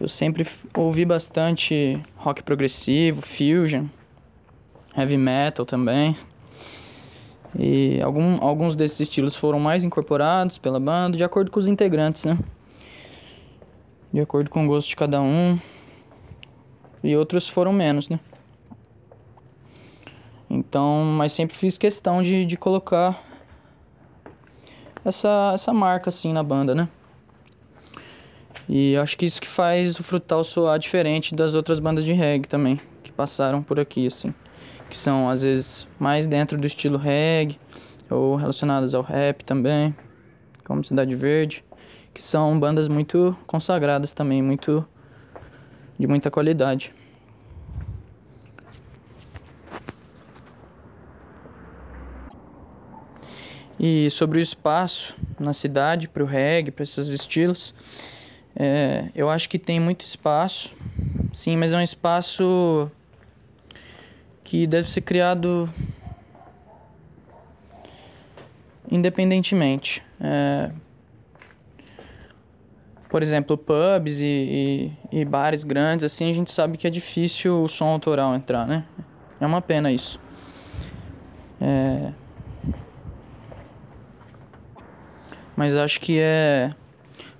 Eu 0.00 0.08
sempre 0.08 0.46
ouvi 0.76 1.04
bastante 1.04 2.00
rock 2.16 2.42
progressivo, 2.42 3.22
fusion, 3.22 3.86
heavy 4.96 5.16
metal 5.16 5.64
também. 5.64 6.16
E 7.58 8.00
algum, 8.02 8.42
alguns 8.44 8.74
desses 8.74 9.00
estilos 9.00 9.36
foram 9.36 9.60
mais 9.60 9.82
incorporados 9.84 10.58
pela 10.58 10.78
banda, 10.78 11.16
de 11.16 11.24
acordo 11.24 11.50
com 11.50 11.58
os 11.58 11.68
integrantes, 11.68 12.24
né? 12.24 12.38
De 14.12 14.20
acordo 14.20 14.50
com 14.50 14.64
o 14.64 14.68
gosto 14.68 14.88
de 14.88 14.96
cada 14.96 15.20
um. 15.20 15.58
E 17.02 17.16
outros 17.16 17.48
foram 17.48 17.72
menos, 17.72 18.08
né? 18.08 18.18
Então, 20.50 21.04
mas 21.16 21.32
sempre 21.32 21.56
fiz 21.56 21.78
questão 21.78 22.22
de, 22.22 22.44
de 22.44 22.56
colocar 22.56 23.27
essa, 25.04 25.52
essa 25.54 25.72
marca 25.72 26.08
assim 26.08 26.32
na 26.32 26.42
banda, 26.42 26.74
né? 26.74 26.88
E 28.68 28.96
acho 28.96 29.16
que 29.16 29.24
isso 29.24 29.40
que 29.40 29.48
faz 29.48 29.98
o 29.98 30.04
Frutal 30.04 30.44
soar 30.44 30.78
diferente 30.78 31.34
das 31.34 31.54
outras 31.54 31.80
bandas 31.80 32.04
de 32.04 32.12
reggae 32.12 32.46
também, 32.46 32.78
que 33.02 33.10
passaram 33.10 33.62
por 33.62 33.80
aqui, 33.80 34.06
assim. 34.06 34.34
Que 34.90 34.96
são, 34.96 35.28
às 35.28 35.42
vezes, 35.42 35.88
mais 35.98 36.26
dentro 36.26 36.58
do 36.58 36.66
estilo 36.66 36.98
reggae, 36.98 37.58
ou 38.10 38.36
relacionadas 38.36 38.94
ao 38.94 39.02
rap 39.02 39.44
também, 39.44 39.94
como 40.64 40.84
Cidade 40.84 41.14
Verde, 41.14 41.64
que 42.12 42.22
são 42.22 42.58
bandas 42.58 42.88
muito 42.88 43.36
consagradas 43.46 44.12
também, 44.12 44.42
muito 44.42 44.86
de 45.98 46.06
muita 46.06 46.30
qualidade. 46.30 46.94
E 53.78 54.10
sobre 54.10 54.38
o 54.38 54.42
espaço 54.42 55.14
na 55.38 55.52
cidade 55.52 56.08
para 56.08 56.22
o 56.22 56.26
reggae, 56.26 56.70
para 56.70 56.82
esses 56.82 57.08
estilos, 57.08 57.72
é, 58.56 59.08
eu 59.14 59.30
acho 59.30 59.48
que 59.48 59.58
tem 59.58 59.78
muito 59.78 60.04
espaço, 60.04 60.74
sim, 61.32 61.56
mas 61.56 61.72
é 61.72 61.76
um 61.76 61.82
espaço 61.82 62.90
que 64.42 64.66
deve 64.66 64.90
ser 64.90 65.02
criado 65.02 65.68
independentemente. 68.90 70.02
É, 70.20 70.70
por 73.08 73.22
exemplo, 73.22 73.56
pubs 73.56 74.20
e, 74.20 74.92
e, 75.12 75.20
e, 75.20 75.24
bares 75.24 75.64
grandes, 75.64 76.04
assim, 76.04 76.28
a 76.28 76.32
gente 76.32 76.50
sabe 76.50 76.76
que 76.76 76.86
é 76.86 76.90
difícil 76.90 77.62
o 77.64 77.68
som 77.68 77.86
autoral 77.86 78.34
entrar, 78.34 78.66
né? 78.66 78.84
É 79.40 79.46
uma 79.46 79.62
pena 79.62 79.90
isso. 79.90 80.20
É... 81.60 82.12
Mas 85.58 85.76
acho 85.76 86.00
que 86.00 86.20
é 86.20 86.72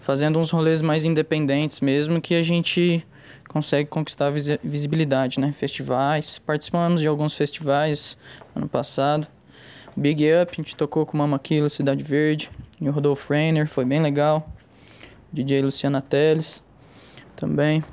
fazendo 0.01 0.41
uns 0.41 0.51
rolês 0.51 0.83
mais 0.83 1.05
independentes 1.05 1.81
mesmo 1.81 2.21
que 2.21 2.35
a 2.35 2.43
gente 2.43 3.07
consegue 3.49 3.89
conquistar 3.89 4.33
visibilidade, 4.65 5.39
né? 5.39 5.53
Festivais, 5.53 6.37
participamos 6.41 7.01
de 7.01 7.07
alguns 7.07 7.35
festivais 7.35 8.19
ano 8.57 8.69
passado. 8.69 9.29
Big 9.97 10.25
Up, 10.35 10.51
a 10.51 10.57
gente 10.57 10.75
tocou 10.75 11.07
com 11.07 11.17
Mama 11.17 11.39
Kilo, 11.39 11.71
Cidade 11.71 12.03
Verde, 12.03 12.51
e 12.81 12.89
o 12.89 12.93
Rodolfo 12.93 13.33
Reiner, 13.33 13.69
foi 13.69 13.85
bem 13.85 14.03
legal. 14.03 14.51
DJ 15.33 15.63
Luciana 15.63 16.03
Teles 16.03 16.61
também. 17.37 17.85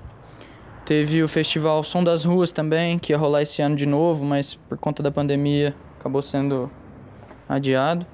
Teve 0.88 1.22
o 1.22 1.28
festival 1.28 1.84
Som 1.84 2.04
das 2.04 2.26
Ruas 2.26 2.52
também, 2.52 2.98
que 2.98 3.14
ia 3.14 3.18
rolar 3.18 3.44
esse 3.44 3.62
ano 3.62 3.76
de 3.76 3.86
novo, 3.86 4.26
mas 4.26 4.56
por 4.56 4.80
conta 4.80 5.04
da 5.04 5.12
pandemia 5.12 5.76
acabou 6.00 6.24
sendo 6.24 6.72
adiado 7.48 8.08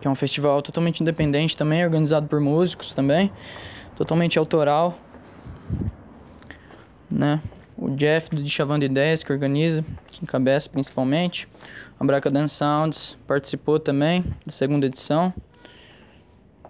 que 0.00 0.08
é 0.08 0.10
um 0.10 0.14
festival 0.14 0.60
totalmente 0.62 1.00
independente 1.00 1.56
também, 1.56 1.84
organizado 1.84 2.26
por 2.26 2.40
músicos 2.40 2.92
também, 2.92 3.30
totalmente 3.96 4.38
autoral, 4.38 4.98
né? 7.10 7.40
O 7.78 7.90
Jeff 7.90 8.34
do 8.34 8.48
Chavando 8.48 8.84
Ideias 8.84 9.22
que 9.22 9.30
organiza, 9.32 9.84
que 10.08 10.24
encabeça 10.24 10.70
principalmente. 10.70 11.46
A 12.00 12.04
Braca 12.04 12.30
Dance 12.30 12.54
Sounds 12.54 13.18
participou 13.26 13.78
também 13.78 14.24
da 14.44 14.52
segunda 14.52 14.86
edição. 14.86 15.32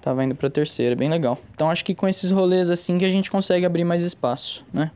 Tava 0.03 0.25
indo 0.25 0.35
pra 0.35 0.51
terceira, 0.51 0.97
bem 0.97 1.09
legal. 1.09 1.39
Então 1.55 1.71
acho 1.71 1.85
que 1.85 1.95
com 1.95 2.09
esses 2.09 2.31
rolês 2.31 2.71
assim 2.71 2.99
que 2.99 3.05
a 3.05 3.11
gente 3.11 3.31
consegue 3.31 3.65
abrir 3.65 3.85
mais 3.85 4.03
espaço, 4.03 4.65
né? 4.73 4.91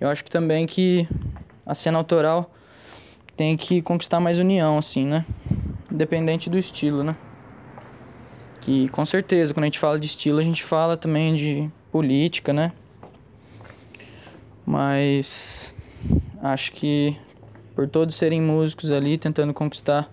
Eu 0.00 0.08
acho 0.08 0.24
que 0.24 0.30
também 0.30 0.66
que 0.66 1.08
a 1.66 1.74
cena 1.74 1.98
autoral 1.98 2.52
tem 3.36 3.56
que 3.56 3.82
conquistar 3.82 4.20
mais 4.20 4.38
união, 4.38 4.78
assim, 4.78 5.04
né? 5.04 5.24
Independente 5.90 6.48
do 6.48 6.58
estilo, 6.58 7.02
né? 7.02 7.16
Que 8.64 8.88
com 8.88 9.04
certeza 9.04 9.52
quando 9.52 9.64
a 9.64 9.66
gente 9.66 9.78
fala 9.78 9.98
de 9.98 10.06
estilo 10.06 10.38
a 10.38 10.42
gente 10.42 10.64
fala 10.64 10.96
também 10.96 11.34
de 11.34 11.70
política, 11.92 12.50
né? 12.50 12.72
Mas 14.64 15.74
acho 16.42 16.72
que 16.72 17.14
por 17.74 17.86
todos 17.86 18.14
serem 18.14 18.40
músicos 18.40 18.90
ali 18.90 19.18
tentando 19.18 19.52
conquistar 19.52 20.08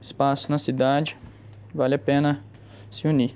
espaço 0.00 0.50
na 0.50 0.58
cidade, 0.58 1.18
vale 1.74 1.94
a 1.94 1.98
pena 1.98 2.42
se 2.90 3.06
unir. 3.06 3.34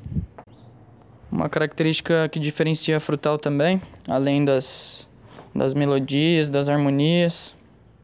Uma 1.31 1.51
característica 1.51 2.29
que 2.29 2.39
diferencia 2.39 2.97
a 2.97 3.01
Frutal 3.01 3.39
também, 3.39 3.83
além 4.09 4.45
das, 4.45 5.07
das 5.55 5.75
melodias, 5.75 6.49
das 6.49 6.71
harmonias 6.71 7.55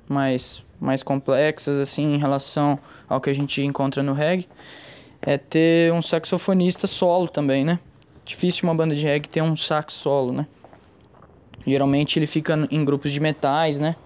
mais, 0.06 0.62
mais 0.78 1.02
complexas 1.02 1.78
assim 1.78 2.14
em 2.14 2.18
relação 2.18 2.78
ao 3.09 3.18
que 3.18 3.30
a 3.30 3.35
gente 3.35 3.62
encontra 3.62 4.02
no 4.02 4.12
reggae, 4.12 4.46
é 5.26 5.36
ter 5.36 5.92
um 5.92 6.00
saxofonista 6.00 6.86
solo 6.86 7.28
também, 7.28 7.64
né? 7.64 7.80
Difícil 8.24 8.68
uma 8.68 8.74
banda 8.74 8.94
de 8.94 9.02
reggae 9.02 9.28
ter 9.28 9.42
um 9.42 9.56
sax 9.56 9.92
solo, 9.92 10.32
né? 10.32 10.46
Geralmente 11.66 12.16
ele 12.16 12.28
fica 12.28 12.56
em 12.70 12.84
grupos 12.84 13.10
de 13.10 13.18
metais, 13.18 13.80
né? 13.80 13.96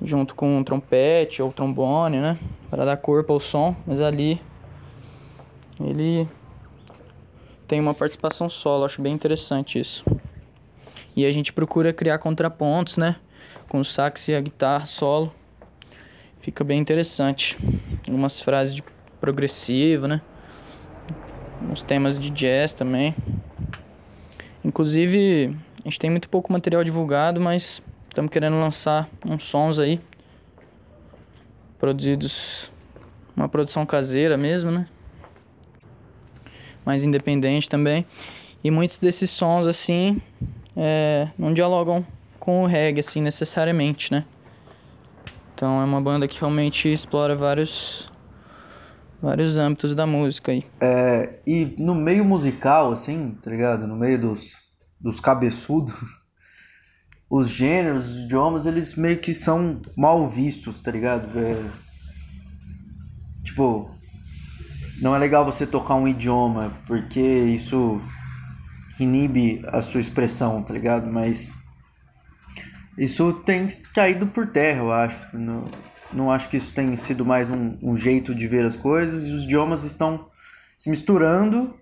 Junto 0.00 0.34
com 0.34 0.56
um 0.56 0.64
trompete 0.64 1.42
ou 1.42 1.52
trombone, 1.52 2.18
né? 2.18 2.38
Para 2.70 2.86
dar 2.86 2.96
corpo 2.96 3.34
ao 3.34 3.38
som, 3.38 3.76
mas 3.86 4.00
ali 4.00 4.40
ele 5.78 6.26
tem 7.68 7.78
uma 7.78 7.92
participação 7.92 8.48
solo, 8.48 8.86
acho 8.86 9.02
bem 9.02 9.12
interessante 9.12 9.78
isso. 9.78 10.02
E 11.14 11.26
a 11.26 11.32
gente 11.32 11.52
procura 11.52 11.92
criar 11.92 12.18
contrapontos, 12.18 12.96
né? 12.96 13.16
Com 13.68 13.80
o 13.80 13.84
sax 13.84 14.28
e 14.28 14.34
a 14.34 14.40
guitarra 14.40 14.86
solo. 14.86 15.30
Fica 16.40 16.64
bem 16.64 16.80
interessante. 16.80 17.58
Umas 18.08 18.40
frases 18.40 18.74
de 18.74 18.82
progressivo, 19.26 20.06
né? 20.06 20.20
Uns 21.68 21.82
temas 21.82 22.16
de 22.16 22.30
jazz 22.30 22.72
também. 22.72 23.12
Inclusive, 24.64 25.56
a 25.80 25.88
gente 25.88 25.98
tem 25.98 26.08
muito 26.08 26.28
pouco 26.28 26.52
material 26.52 26.84
divulgado, 26.84 27.40
mas 27.40 27.82
estamos 28.08 28.30
querendo 28.30 28.54
lançar 28.60 29.08
uns 29.24 29.44
sons 29.44 29.80
aí. 29.80 30.00
Produzidos. 31.76 32.70
Uma 33.36 33.48
produção 33.48 33.84
caseira 33.84 34.36
mesmo, 34.36 34.70
né? 34.70 34.86
Mais 36.84 37.02
independente 37.02 37.68
também. 37.68 38.06
E 38.62 38.70
muitos 38.70 39.00
desses 39.00 39.28
sons, 39.28 39.66
assim, 39.66 40.22
é, 40.76 41.28
não 41.36 41.52
dialogam 41.52 42.06
com 42.38 42.62
o 42.62 42.66
reggae, 42.66 43.00
assim, 43.00 43.20
necessariamente, 43.20 44.12
né? 44.12 44.24
Então 45.52 45.80
é 45.82 45.84
uma 45.84 46.00
banda 46.00 46.28
que 46.28 46.38
realmente 46.38 46.92
explora 46.92 47.34
vários 47.34 48.08
vários 49.20 49.56
âmbitos 49.56 49.94
da 49.94 50.06
música 50.06 50.52
aí. 50.52 50.64
É, 50.80 51.40
e 51.46 51.74
no 51.78 51.94
meio 51.94 52.24
musical, 52.24 52.92
assim, 52.92 53.36
tá 53.42 53.50
ligado? 53.50 53.86
No 53.86 53.96
meio 53.96 54.18
dos, 54.18 54.52
dos 55.00 55.20
cabeçudos, 55.20 55.94
os 57.28 57.48
gêneros, 57.48 58.10
os 58.10 58.24
idiomas, 58.24 58.66
eles 58.66 58.94
meio 58.94 59.18
que 59.18 59.34
são 59.34 59.80
mal 59.96 60.28
vistos, 60.28 60.80
tá 60.80 60.90
ligado? 60.90 61.28
É, 61.38 61.64
tipo, 63.42 63.90
não 65.00 65.14
é 65.14 65.18
legal 65.18 65.44
você 65.44 65.66
tocar 65.66 65.94
um 65.94 66.08
idioma, 66.08 66.72
porque 66.86 67.20
isso 67.20 68.00
inibe 68.98 69.62
a 69.66 69.82
sua 69.82 70.00
expressão, 70.00 70.62
tá 70.62 70.72
ligado? 70.72 71.06
Mas 71.06 71.56
isso 72.96 73.32
tem 73.32 73.66
caído 73.94 74.26
por 74.26 74.46
terra, 74.46 74.78
eu 74.78 74.92
acho. 74.92 75.36
No, 75.36 75.64
não 76.12 76.30
acho 76.30 76.48
que 76.48 76.56
isso 76.56 76.72
tenha 76.72 76.96
sido 76.96 77.24
mais 77.24 77.50
um, 77.50 77.78
um 77.82 77.96
jeito 77.96 78.34
de 78.34 78.46
ver 78.46 78.64
as 78.64 78.76
coisas 78.76 79.24
e 79.24 79.32
os 79.32 79.44
idiomas 79.44 79.84
estão 79.84 80.28
se 80.76 80.90
misturando 80.90 81.74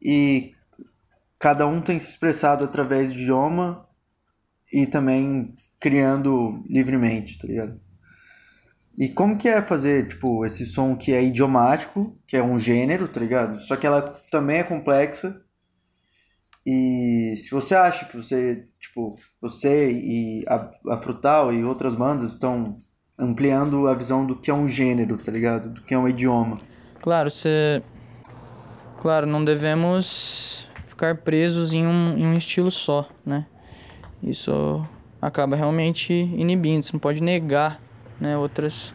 e 0.00 0.54
cada 1.38 1.66
um 1.66 1.80
tem 1.80 1.98
se 1.98 2.10
expressado 2.10 2.64
através 2.64 3.12
do 3.12 3.18
idioma 3.18 3.80
e 4.72 4.86
também 4.86 5.54
criando 5.78 6.62
livremente, 6.68 7.38
tá 7.38 7.46
ligado? 7.46 7.80
E 8.96 9.08
como 9.08 9.38
que 9.38 9.48
é 9.48 9.62
fazer, 9.62 10.06
tipo, 10.06 10.44
esse 10.44 10.66
som 10.66 10.94
que 10.96 11.12
é 11.12 11.22
idiomático, 11.22 12.16
que 12.26 12.36
é 12.36 12.42
um 12.42 12.58
gênero, 12.58 13.08
tá 13.08 13.20
ligado? 13.20 13.58
Só 13.60 13.74
que 13.74 13.86
ela 13.86 14.02
também 14.30 14.58
é 14.58 14.64
complexa. 14.64 15.40
E 16.64 17.34
se 17.36 17.50
você 17.50 17.74
acha 17.74 18.04
que 18.04 18.16
você, 18.16 18.68
tipo, 18.78 19.16
você 19.40 19.90
e 19.90 20.44
a, 20.46 20.70
a 20.90 20.96
Frutal 20.98 21.52
e 21.52 21.64
outras 21.64 21.94
bandas 21.94 22.32
estão 22.32 22.76
ampliando 23.22 23.86
a 23.86 23.94
visão 23.94 24.26
do 24.26 24.34
que 24.34 24.50
é 24.50 24.54
um 24.54 24.66
gênero, 24.66 25.16
tá 25.16 25.30
ligado? 25.30 25.70
Do 25.70 25.80
que 25.80 25.94
é 25.94 25.98
um 25.98 26.08
idioma. 26.08 26.58
Claro, 27.00 27.30
você 27.30 27.82
Claro, 29.02 29.26
não 29.26 29.44
devemos 29.44 30.68
ficar 30.86 31.16
presos 31.16 31.72
em 31.72 31.84
um, 31.84 32.16
em 32.16 32.24
um 32.24 32.36
estilo 32.36 32.70
só, 32.70 33.08
né? 33.26 33.46
Isso 34.22 34.80
acaba 35.20 35.56
realmente 35.56 36.12
inibindo, 36.12 36.84
você 36.84 36.92
não 36.92 37.00
pode 37.00 37.20
negar, 37.20 37.80
né, 38.20 38.38
outras 38.38 38.94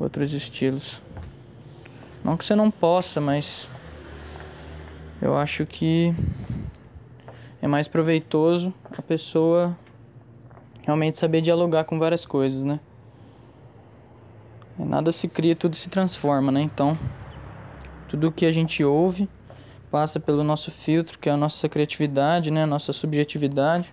outros 0.00 0.34
estilos. 0.34 1.00
Não 2.24 2.36
que 2.36 2.44
você 2.44 2.56
não 2.56 2.68
possa, 2.68 3.20
mas 3.20 3.70
eu 5.22 5.36
acho 5.36 5.64
que 5.64 6.12
é 7.62 7.68
mais 7.68 7.86
proveitoso 7.86 8.74
a 8.98 9.00
pessoa 9.00 9.78
realmente 10.86 11.18
saber 11.18 11.40
dialogar 11.40 11.84
com 11.84 11.98
várias 11.98 12.24
coisas, 12.24 12.62
né? 12.64 12.78
Nada 14.78 15.10
se 15.10 15.26
cria, 15.26 15.56
tudo 15.56 15.74
se 15.74 15.88
transforma, 15.88 16.52
né? 16.52 16.60
Então, 16.60 16.96
tudo 18.08 18.30
que 18.30 18.46
a 18.46 18.52
gente 18.52 18.84
ouve 18.84 19.28
passa 19.90 20.20
pelo 20.20 20.44
nosso 20.44 20.70
filtro, 20.70 21.18
que 21.18 21.28
é 21.28 21.32
a 21.32 21.36
nossa 21.36 21.68
criatividade, 21.68 22.50
né? 22.52 22.62
A 22.62 22.66
nossa 22.66 22.92
subjetividade. 22.92 23.92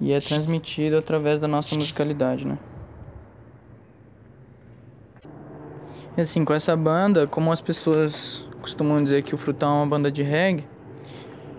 E 0.00 0.12
é 0.12 0.20
transmitido 0.20 0.96
através 0.96 1.38
da 1.38 1.46
nossa 1.46 1.76
musicalidade, 1.76 2.46
né? 2.46 2.58
E 6.16 6.22
assim, 6.22 6.44
com 6.44 6.52
essa 6.52 6.74
banda, 6.74 7.26
como 7.26 7.52
as 7.52 7.60
pessoas 7.60 8.48
costumam 8.60 9.00
dizer 9.02 9.22
que 9.22 9.34
o 9.34 9.38
Frutal 9.38 9.70
é 9.70 9.74
uma 9.76 9.86
banda 9.86 10.10
de 10.10 10.22
reggae, 10.22 10.66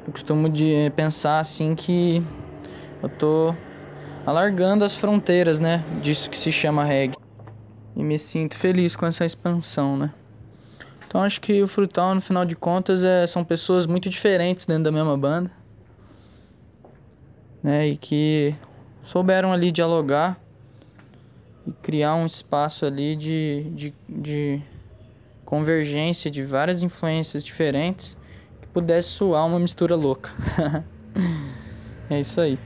eu 0.06 0.12
costumo 0.12 0.50
de 0.50 0.92
pensar 0.96 1.40
assim 1.40 1.74
que 1.74 2.22
eu 3.02 3.10
tô 3.10 3.56
alargando 4.26 4.86
as 4.86 4.96
fronteiras, 4.96 5.60
né, 5.60 5.84
disso 6.02 6.30
que 6.30 6.38
se 6.38 6.52
chama 6.52 6.84
reggae. 6.84 7.18
E 7.96 8.04
me 8.04 8.18
sinto 8.18 8.56
feliz 8.56 8.96
com 8.96 9.06
essa 9.06 9.26
expansão, 9.26 9.98
né? 9.98 10.14
Então 11.06 11.22
acho 11.22 11.42
que 11.42 11.62
o 11.62 11.68
Frutal, 11.68 12.16
no 12.16 12.22
final 12.22 12.46
de 12.46 12.56
contas, 12.56 13.04
é, 13.04 13.28
são 13.28 13.44
pessoas 13.44 13.86
muito 13.86 14.10
diferentes 14.10 14.66
dentro 14.66 14.86
da 14.86 14.92
mesma 14.92 15.18
banda. 15.18 15.52
Né, 17.62 17.90
e 17.90 17.98
que 17.98 18.56
souberam 19.04 19.52
ali 19.52 19.72
dialogar 19.72 20.40
e 21.68 21.72
criar 21.74 22.16
um 22.16 22.26
espaço 22.26 22.86
ali 22.86 23.16
de, 23.16 23.72
de, 23.76 23.94
de 24.10 24.62
convergência 25.46 26.32
de 26.32 26.42
várias 26.44 26.82
influências 26.82 27.44
diferentes 27.44 28.18
que 28.62 28.68
pudesse 28.70 29.10
soar 29.10 29.46
uma 29.46 29.60
mistura 29.60 29.96
louca. 29.96 30.32
é 32.10 32.20
isso 32.20 32.42
aí. 32.42 32.58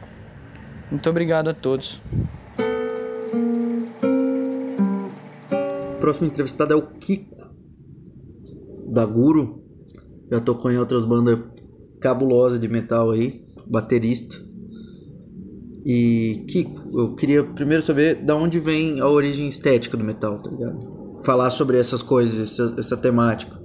Muito 0.90 1.10
obrigado 1.10 1.50
a 1.50 1.54
todos. 1.54 2.02
O 5.96 6.00
próximo 6.00 6.28
entrevistado 6.28 6.74
é 6.74 6.76
o 6.76 6.82
Kiko, 6.82 7.36
da 8.88 9.06
Guru. 9.06 9.64
Já 10.32 10.40
tocou 10.40 10.72
em 10.72 10.78
outras 10.78 11.04
bandas 11.04 11.40
cabulosas 12.00 12.60
de 12.60 12.68
metal 12.68 13.12
aí, 13.12 13.44
baterista. 13.66 14.38
E 15.84 16.46
Kiko, 16.48 17.00
eu 17.00 17.16
queria 17.16 17.44
primeiro 17.44 17.82
saber 17.82 18.16
da 18.24 18.36
onde 18.36 18.60
vem 18.60 19.00
a 19.00 19.08
origem 19.08 19.48
estética 19.48 19.98
do 19.98 20.04
metal, 20.04 20.38
tá 20.40 20.50
ligado? 20.50 21.22
Falar 21.24 21.50
sobre 21.50 21.78
essas 21.78 22.04
coisas, 22.04 22.40
essa, 22.40 22.76
essa 22.78 22.98
temática. 22.98 23.60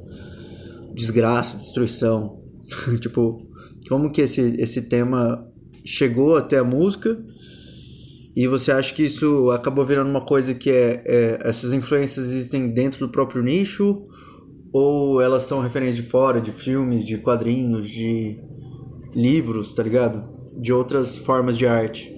Desgraça, 0.94 1.58
destruição. 1.58 2.40
tipo, 3.00 3.38
como 3.88 4.10
que 4.10 4.22
esse, 4.22 4.54
esse 4.58 4.82
tema 4.82 5.49
chegou 5.84 6.36
até 6.36 6.58
a 6.58 6.64
música 6.64 7.18
e 8.36 8.46
você 8.46 8.72
acha 8.72 8.94
que 8.94 9.04
isso 9.04 9.50
acabou 9.50 9.84
virando 9.84 10.10
uma 10.10 10.20
coisa 10.20 10.54
que 10.54 10.70
é, 10.70 11.02
é 11.04 11.38
essas 11.42 11.72
influências 11.72 12.26
existem 12.26 12.68
dentro 12.68 13.06
do 13.06 13.12
próprio 13.12 13.42
nicho 13.42 14.02
ou 14.72 15.20
elas 15.20 15.42
são 15.42 15.60
referências 15.60 15.96
de 15.96 16.10
fora, 16.10 16.40
de 16.40 16.52
filmes, 16.52 17.04
de 17.04 17.18
quadrinhos, 17.18 17.88
de 17.88 18.38
livros, 19.14 19.72
tá 19.72 19.82
ligado? 19.82 20.40
de 20.60 20.72
outras 20.72 21.16
formas 21.16 21.56
de 21.56 21.66
arte. 21.66 22.14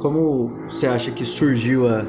Como 0.00 0.48
você 0.68 0.86
acha 0.86 1.10
que 1.10 1.24
surgiu 1.24 1.88
a, 1.88 2.04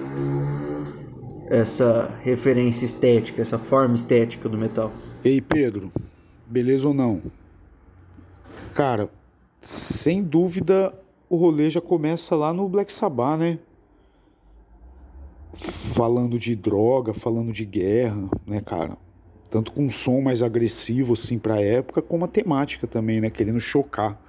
essa 1.50 2.12
referência 2.22 2.86
estética, 2.86 3.42
essa 3.42 3.58
forma 3.58 3.96
estética 3.96 4.50
do 4.50 4.58
metal? 4.58 4.92
Ei, 5.24 5.40
Pedro, 5.40 5.92
beleza 6.46 6.88
ou 6.88 6.94
não? 6.94 7.22
Cara, 8.74 9.10
sem 9.66 10.22
dúvida 10.22 10.94
o 11.28 11.36
rolê 11.36 11.72
já 11.72 11.82
começa 11.82 12.36
lá 12.36 12.54
no 12.54 12.70
Black 12.70 12.94
Sabbath, 12.94 13.40
né? 13.40 13.58
Falando 15.58 16.38
de 16.38 16.56
droga, 16.56 17.16
falando 17.16 17.52
de 17.52 17.66
guerra, 17.66 18.30
né, 18.46 18.62
cara? 18.62 18.96
Tanto 19.50 19.72
com 19.72 19.86
um 19.86 19.90
som 19.90 20.22
mais 20.22 20.44
agressivo, 20.44 21.14
assim, 21.14 21.40
pra 21.40 21.60
época, 21.60 22.00
como 22.00 22.26
a 22.26 22.28
temática 22.28 22.86
também, 22.86 23.20
né? 23.20 23.32
Querendo 23.32 23.60
chocar. 23.60 24.22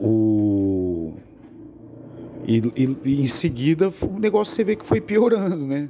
O... 0.00 1.14
E, 2.44 2.58
e, 2.58 2.98
e, 3.04 3.22
em 3.22 3.26
seguida 3.28 3.92
o 4.02 4.18
negócio 4.18 4.52
você 4.52 4.64
vê 4.64 4.74
que 4.74 4.84
foi 4.84 5.00
piorando, 5.00 5.64
né? 5.66 5.88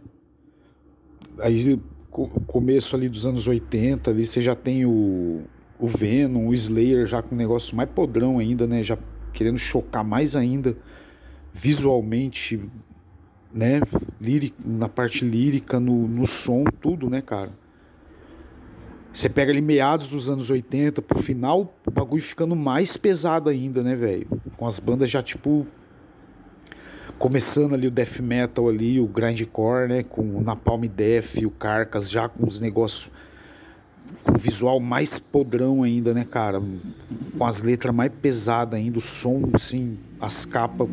Aí 1.38 1.80
começo 2.46 2.94
ali 2.94 3.08
dos 3.08 3.24
anos 3.24 3.46
80, 3.46 4.10
ali 4.10 4.26
você 4.26 4.42
já 4.42 4.54
tem 4.54 4.84
o, 4.84 5.42
o 5.78 5.86
Venom, 5.86 6.48
o 6.48 6.54
Slayer 6.54 7.06
já 7.06 7.22
com 7.22 7.34
um 7.34 7.38
negócio 7.38 7.76
mais 7.76 7.88
podrão 7.90 8.38
ainda, 8.38 8.66
né? 8.66 8.82
Já 8.82 8.98
querendo 9.32 9.58
chocar 9.58 10.04
mais 10.04 10.34
ainda 10.34 10.76
visualmente, 11.52 12.60
né? 13.52 13.80
Lírico, 14.20 14.56
na 14.64 14.88
parte 14.88 15.24
lírica, 15.24 15.78
no, 15.78 16.06
no 16.08 16.26
som, 16.26 16.64
tudo, 16.80 17.08
né, 17.10 17.20
cara? 17.20 17.50
Você 19.12 19.30
pega 19.30 19.50
ali 19.50 19.62
meados 19.62 20.08
dos 20.08 20.28
anos 20.28 20.50
80 20.50 21.00
pro 21.00 21.18
final, 21.18 21.74
o 21.86 21.90
bagulho 21.90 22.22
ficando 22.22 22.54
mais 22.54 22.98
pesado 22.98 23.48
ainda, 23.48 23.82
né, 23.82 23.94
velho? 23.94 24.26
Com 24.58 24.66
as 24.66 24.78
bandas 24.78 25.08
já 25.08 25.22
tipo 25.22 25.66
começando 27.18 27.74
ali 27.74 27.86
o 27.86 27.90
death 27.90 28.20
metal 28.20 28.68
ali, 28.68 29.00
o 29.00 29.06
grindcore, 29.06 29.88
né, 29.88 30.02
com 30.02 30.20
o 30.20 30.42
Napalm 30.42 30.82
Death, 30.82 31.36
o 31.44 31.50
Carcas 31.50 32.10
já 32.10 32.28
com 32.28 32.46
os 32.46 32.60
negócios 32.60 33.08
com 34.22 34.32
visual 34.36 34.80
mais 34.80 35.18
podrão 35.18 35.82
ainda, 35.82 36.12
né, 36.12 36.24
cara? 36.24 36.62
Com 37.36 37.44
as 37.44 37.62
letras 37.62 37.94
mais 37.94 38.10
pesadas 38.10 38.78
ainda, 38.78 38.98
o 38.98 39.00
som, 39.00 39.50
assim, 39.54 39.98
as 40.20 40.44
capas 40.44 40.88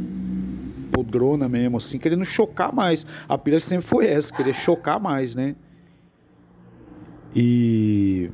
podrona 0.92 1.50
mesmo, 1.50 1.78
assim, 1.78 1.98
querendo 1.98 2.24
chocar 2.24 2.74
mais. 2.74 3.06
A 3.28 3.38
pilha 3.38 3.60
sempre 3.60 3.86
foi 3.86 4.06
essa, 4.06 4.32
querer 4.32 4.54
chocar 4.54 5.00
mais, 5.00 5.36
né? 5.36 5.56
E. 7.36 8.30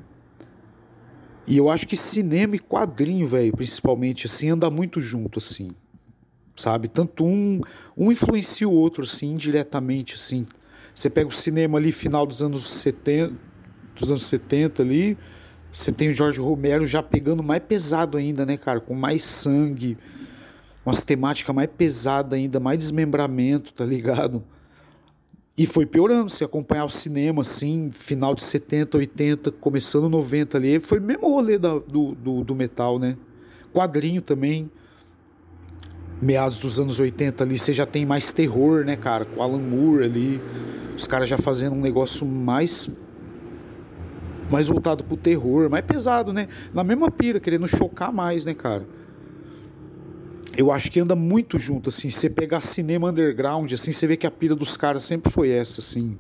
E 1.48 1.58
eu 1.58 1.68
acho 1.68 1.88
que 1.88 1.98
cinema 1.98 2.56
e 2.56 2.60
quadrinho, 2.60 3.28
velho, 3.28 3.52
principalmente, 3.56 4.28
assim, 4.28 4.50
anda 4.50 4.70
muito 4.70 5.02
junto, 5.02 5.40
assim. 5.40 5.72
Sabe? 6.56 6.88
Tanto 6.88 7.26
um, 7.26 7.62
um 7.98 8.12
influencia 8.12 8.70
o 8.70 8.72
outro, 8.72 9.04
assim, 9.04 9.32
indiretamente, 9.34 10.14
assim. 10.14 10.46
Você 10.94 11.10
pega 11.10 11.28
o 11.28 11.32
cinema 11.32 11.80
ali, 11.80 11.92
final 11.92 12.28
dos 12.28 12.44
anos 12.44 12.70
70, 12.70 13.34
dos 14.00 14.10
anos 14.10 14.26
70 14.26 14.82
ali, 14.82 15.18
você 15.72 15.92
tem 15.92 16.10
o 16.10 16.14
Jorge 16.14 16.40
Romero 16.40 16.86
já 16.86 17.04
pegando 17.04 17.44
mais 17.44 17.62
pesado 17.62 18.18
ainda, 18.18 18.46
né, 18.46 18.58
cara? 18.58 18.80
Com 18.80 18.96
mais 18.96 19.24
sangue, 19.24 19.98
umas 20.86 21.04
temáticas 21.04 21.56
mais 21.56 21.70
pesadas 21.70 22.34
ainda, 22.34 22.60
mais 22.60 22.80
desmembramento, 22.80 23.74
tá 23.74 23.86
ligado? 23.86 24.44
E 25.58 25.66
foi 25.66 25.86
piorando, 25.86 26.30
se 26.30 26.44
acompanhar 26.44 26.86
o 26.86 26.90
cinema, 26.90 27.42
assim, 27.42 27.92
final 27.92 28.34
de 28.34 28.44
70, 28.44 28.98
80, 28.98 29.52
começando 29.52 30.10
90 30.10 30.58
ali, 30.58 30.80
foi 30.80 31.00
o 31.00 31.02
mesmo 31.02 31.30
rolê 31.30 31.60
da, 31.60 31.78
do, 31.78 32.16
do, 32.16 32.44
do, 32.46 32.56
metal, 32.56 32.98
né? 32.98 33.18
Quadrinho 33.74 34.22
também, 34.22 34.72
meados 36.22 36.60
dos 36.60 36.80
anos 36.80 36.98
80 36.98 37.44
ali, 37.44 37.60
você 37.60 37.74
já 37.74 37.86
tem 37.86 38.06
mais 38.06 38.32
terror, 38.32 38.86
né, 38.86 38.96
cara? 38.96 39.26
Com 39.26 39.44
Alan 39.44 39.60
Moore 39.60 40.06
ali, 40.06 40.42
os 40.96 41.06
caras 41.06 41.28
já 41.28 41.38
fazendo 41.38 41.76
um 41.76 41.82
negócio 41.82 42.26
mais 42.26 42.90
mais 44.50 44.68
voltado 44.68 45.04
pro 45.04 45.16
terror, 45.16 45.70
mais 45.70 45.86
pesado, 45.86 46.34
né? 46.34 46.48
Na 46.74 46.84
mesma 46.84 47.10
pira, 47.12 47.40
querendo 47.40 47.68
chocar 47.68 48.12
mais, 48.12 48.46
né, 48.46 48.54
cara? 48.54 48.86
eu 50.60 50.74
acho 50.74 50.92
que 50.92 51.00
anda 51.00 51.16
muito 51.16 51.58
junto, 51.58 51.88
assim. 51.88 52.10
Você 52.10 52.30
pegar 52.30 52.60
cinema 52.60 53.10
underground, 53.10 53.72
assim, 53.72 53.94
você 53.94 54.06
vê 54.06 54.18
que 54.18 54.28
a 54.28 54.32
pira 54.32 54.54
dos 54.54 54.76
caras 54.76 55.04
sempre 55.04 55.32
foi 55.32 55.50
essa, 55.50 55.80
assim. 55.80 56.18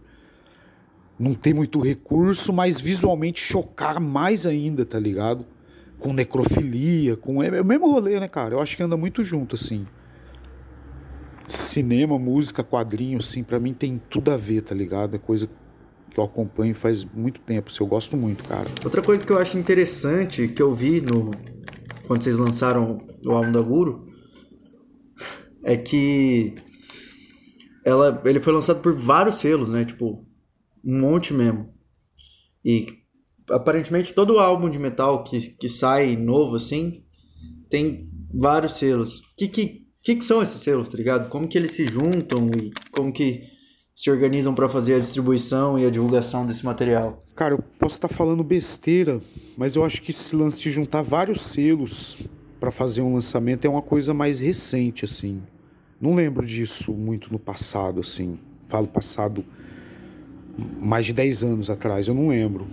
Não 1.20 1.34
tem 1.34 1.54
muito 1.54 1.82
recurso, 1.82 2.54
mas 2.54 2.80
visualmente 2.80 3.42
chocar 3.42 4.00
mais 4.00 4.46
ainda, 4.46 4.86
tá 4.86 4.98
ligado? 4.98 5.46
Com 6.00 6.14
necrofilia, 6.14 7.18
com. 7.18 7.44
É 7.44 7.60
o 7.62 7.66
mesmo 7.66 7.92
rolê, 7.92 8.18
né, 8.18 8.30
cara? 8.30 8.56
Eu 8.56 8.62
acho 8.62 8.78
que 8.78 8.84
anda 8.84 8.96
muito 8.96 9.26
junto, 9.26 9.56
assim. 9.56 9.86
Cinema, 11.46 12.18
música, 12.18 12.64
quadrinho, 12.64 13.20
assim, 13.20 13.44
para 13.44 13.60
mim 13.60 13.74
tem 13.74 14.02
tudo 14.10 14.32
a 14.32 14.38
ver, 14.38 14.62
tá 14.62 14.74
ligado? 14.74 15.16
É 15.16 15.20
coisa 15.20 15.50
eu 16.20 16.26
acompanho 16.26 16.76
faz 16.76 17.04
muito 17.04 17.42
tempo, 17.42 17.72
eu 17.80 17.88
gosto 17.88 18.16
muito, 18.16 18.44
cara. 18.44 18.68
Outra 18.84 19.02
coisa 19.02 19.26
que 19.26 19.32
eu 19.32 19.40
acho 19.40 19.58
interessante, 19.58 20.48
que 20.48 20.62
eu 20.62 20.74
vi 20.74 21.02
no 21.02 21.32
quando 22.08 22.24
vocês 22.24 22.40
lançaram 22.40 22.98
o 23.26 23.32
álbum 23.32 23.52
da 23.52 23.62
Guru, 23.62 24.08
é 25.64 25.78
que 25.78 26.56
ela, 27.86 28.22
ele 28.26 28.40
foi 28.40 28.52
lançado 28.52 28.82
por 28.82 28.94
vários 28.96 29.36
selos, 29.36 29.70
né? 29.70 29.86
Tipo, 29.86 30.26
Um 30.84 31.00
monte 31.00 31.34
mesmo. 31.34 31.72
E 32.66 32.88
aparentemente 33.50 34.14
todo 34.14 34.40
álbum 34.40 34.70
de 34.70 34.80
metal 34.80 35.24
que, 35.24 35.40
que 35.56 35.70
sai 35.70 36.16
novo 36.16 36.56
assim 36.56 36.94
tem 37.70 38.10
vários 38.34 38.74
selos. 38.74 39.22
Que 39.38 39.48
que 39.48 39.90
que, 40.02 40.16
que 40.16 40.24
são 40.24 40.42
esses 40.42 40.62
selos, 40.62 40.88
tá 40.88 40.98
ligado? 40.98 41.30
Como 41.30 41.48
que 41.48 41.58
eles 41.58 41.72
se 41.72 41.86
juntam 41.86 42.50
e 42.58 42.72
como 42.92 43.12
que 43.12 43.44
se 44.00 44.10
organizam 44.10 44.56
para 44.56 44.70
fazer 44.70 44.94
a 44.94 45.00
distribuição 45.00 45.78
e 45.78 45.86
a 45.86 45.90
divulgação 45.90 46.46
desse 46.46 46.64
material? 46.66 47.20
Cara, 47.36 47.56
eu 47.56 47.60
posso 47.78 47.96
estar 47.96 48.08
falando 48.08 48.42
besteira, 48.46 49.20
mas 49.58 49.76
eu 49.76 49.84
acho 49.84 50.02
que 50.02 50.12
esse 50.12 50.34
lance 50.38 50.58
de 50.62 50.72
juntar 50.72 51.02
vários 51.02 51.42
selos 51.42 52.16
para 52.62 52.72
fazer 52.72 53.02
um 53.02 53.14
lançamento 53.14 53.66
é 53.66 53.70
uma 53.70 53.82
coisa 53.82 54.14
mais 54.14 54.40
recente, 54.40 55.04
assim. 55.04 55.42
Não 56.00 56.16
lembro 56.16 56.48
disso 56.48 56.94
muito 56.94 57.30
no 57.30 57.38
passado, 57.38 58.00
assim. 58.00 58.40
Falo 58.70 58.88
passado 58.88 59.44
mais 60.80 61.06
de 61.06 61.12
10 61.12 61.44
anos 61.44 61.70
atrás, 61.70 62.08
eu 62.08 62.14
não 62.14 62.30
lembro. 62.30 62.68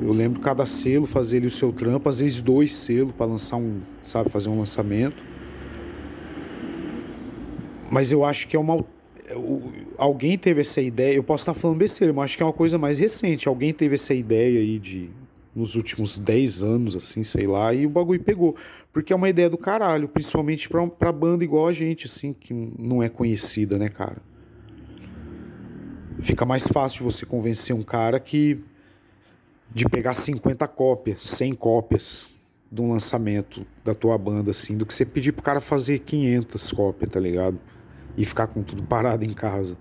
Eu 0.00 0.12
lembro 0.12 0.38
cada 0.38 0.64
selo 0.64 1.08
fazer 1.08 1.44
o 1.44 1.50
seu 1.50 1.72
trampo, 1.72 2.08
às 2.08 2.20
vezes 2.20 2.40
dois 2.40 2.72
selos 2.72 3.12
para 3.12 3.26
lançar 3.26 3.56
um, 3.56 3.80
sabe, 4.00 4.30
fazer 4.30 4.48
um 4.48 4.60
lançamento. 4.60 5.20
Mas 7.90 8.12
eu 8.12 8.24
acho 8.24 8.46
que 8.46 8.54
é 8.54 8.60
uma 8.60 8.84
alguém 9.96 10.36
teve 10.38 10.60
essa 10.60 10.80
ideia, 10.80 11.14
eu 11.14 11.22
posso 11.22 11.42
estar 11.42 11.54
falando 11.54 11.78
besteira, 11.78 12.12
mas 12.12 12.24
acho 12.24 12.36
que 12.36 12.42
é 12.42 12.46
uma 12.46 12.52
coisa 12.52 12.78
mais 12.78 12.98
recente. 12.98 13.48
Alguém 13.48 13.72
teve 13.72 13.94
essa 13.94 14.14
ideia 14.14 14.60
aí 14.60 14.78
de 14.78 15.10
nos 15.54 15.74
últimos 15.74 16.18
10 16.18 16.62
anos, 16.62 16.96
assim, 16.96 17.24
sei 17.24 17.46
lá, 17.46 17.74
e 17.74 17.86
o 17.86 17.90
bagulho 17.90 18.22
pegou. 18.22 18.56
Porque 18.92 19.12
é 19.12 19.16
uma 19.16 19.28
ideia 19.28 19.50
do 19.50 19.58
caralho, 19.58 20.08
principalmente 20.08 20.68
pra, 20.68 20.86
pra 20.86 21.12
banda 21.12 21.44
igual 21.44 21.68
a 21.68 21.72
gente, 21.72 22.06
assim, 22.06 22.32
que 22.32 22.52
não 22.78 23.02
é 23.02 23.08
conhecida, 23.08 23.78
né, 23.78 23.88
cara? 23.88 24.18
Fica 26.22 26.44
mais 26.44 26.66
fácil 26.66 27.04
você 27.04 27.24
convencer 27.24 27.74
um 27.74 27.82
cara 27.82 28.20
que. 28.20 28.58
de 29.72 29.88
pegar 29.88 30.14
50 30.14 30.66
cópias, 30.68 31.28
100 31.28 31.54
cópias 31.54 32.26
de 32.70 32.80
um 32.80 32.92
lançamento 32.92 33.66
da 33.84 33.94
tua 33.94 34.16
banda, 34.16 34.50
assim, 34.50 34.76
do 34.76 34.86
que 34.86 34.94
você 34.94 35.04
pedir 35.04 35.32
pro 35.32 35.42
cara 35.42 35.60
fazer 35.60 35.98
500 36.00 36.70
cópias, 36.72 37.10
tá 37.10 37.18
ligado? 37.18 37.58
E 38.20 38.24
ficar 38.26 38.48
com 38.48 38.62
tudo 38.62 38.82
parado 38.82 39.24
em 39.24 39.32
casa. 39.32 39.78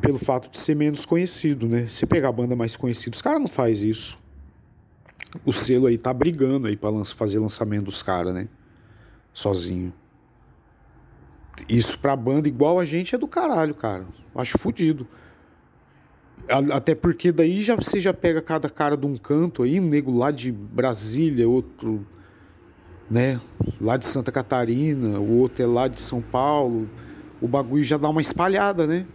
Pelo 0.00 0.18
fato 0.18 0.50
de 0.50 0.58
ser 0.58 0.74
menos 0.74 1.06
conhecido, 1.06 1.68
né? 1.68 1.86
Se 1.86 2.04
pegar 2.04 2.30
a 2.30 2.32
banda 2.32 2.56
mais 2.56 2.74
conhecida, 2.74 3.14
os 3.14 3.22
caras 3.22 3.40
não 3.40 3.46
faz 3.46 3.80
isso. 3.80 4.18
O 5.44 5.52
selo 5.52 5.86
aí 5.86 5.96
tá 5.96 6.12
brigando 6.12 6.66
aí 6.66 6.76
pra 6.76 6.90
fazer 7.04 7.38
lançamento 7.38 7.84
dos 7.84 8.02
caras, 8.02 8.34
né? 8.34 8.48
Sozinho. 9.32 9.92
Isso 11.68 11.96
pra 12.00 12.16
banda 12.16 12.48
igual 12.48 12.80
a 12.80 12.84
gente 12.84 13.14
é 13.14 13.18
do 13.18 13.28
caralho, 13.28 13.74
cara. 13.74 14.04
Acho 14.34 14.58
fodido. 14.58 15.06
Até 16.72 16.92
porque 16.92 17.30
daí 17.30 17.62
já, 17.62 17.76
você 17.76 18.00
já 18.00 18.12
pega 18.12 18.42
cada 18.42 18.68
cara 18.68 18.96
de 18.96 19.06
um 19.06 19.16
canto 19.16 19.62
aí, 19.62 19.78
um 19.78 19.88
nego 19.88 20.10
lá 20.10 20.32
de 20.32 20.50
Brasília, 20.50 21.48
outro 21.48 22.04
né? 23.10 23.40
Lá 23.80 23.96
de 23.96 24.06
Santa 24.06 24.32
Catarina, 24.32 25.18
o 25.18 25.38
outro 25.38 25.62
é 25.62 25.66
lá 25.66 25.88
de 25.88 26.00
São 26.00 26.20
Paulo. 26.20 26.88
O 27.40 27.46
bagulho 27.46 27.84
já 27.84 27.96
dá 27.96 28.08
uma 28.08 28.20
espalhada, 28.20 28.86
né? 28.86 29.06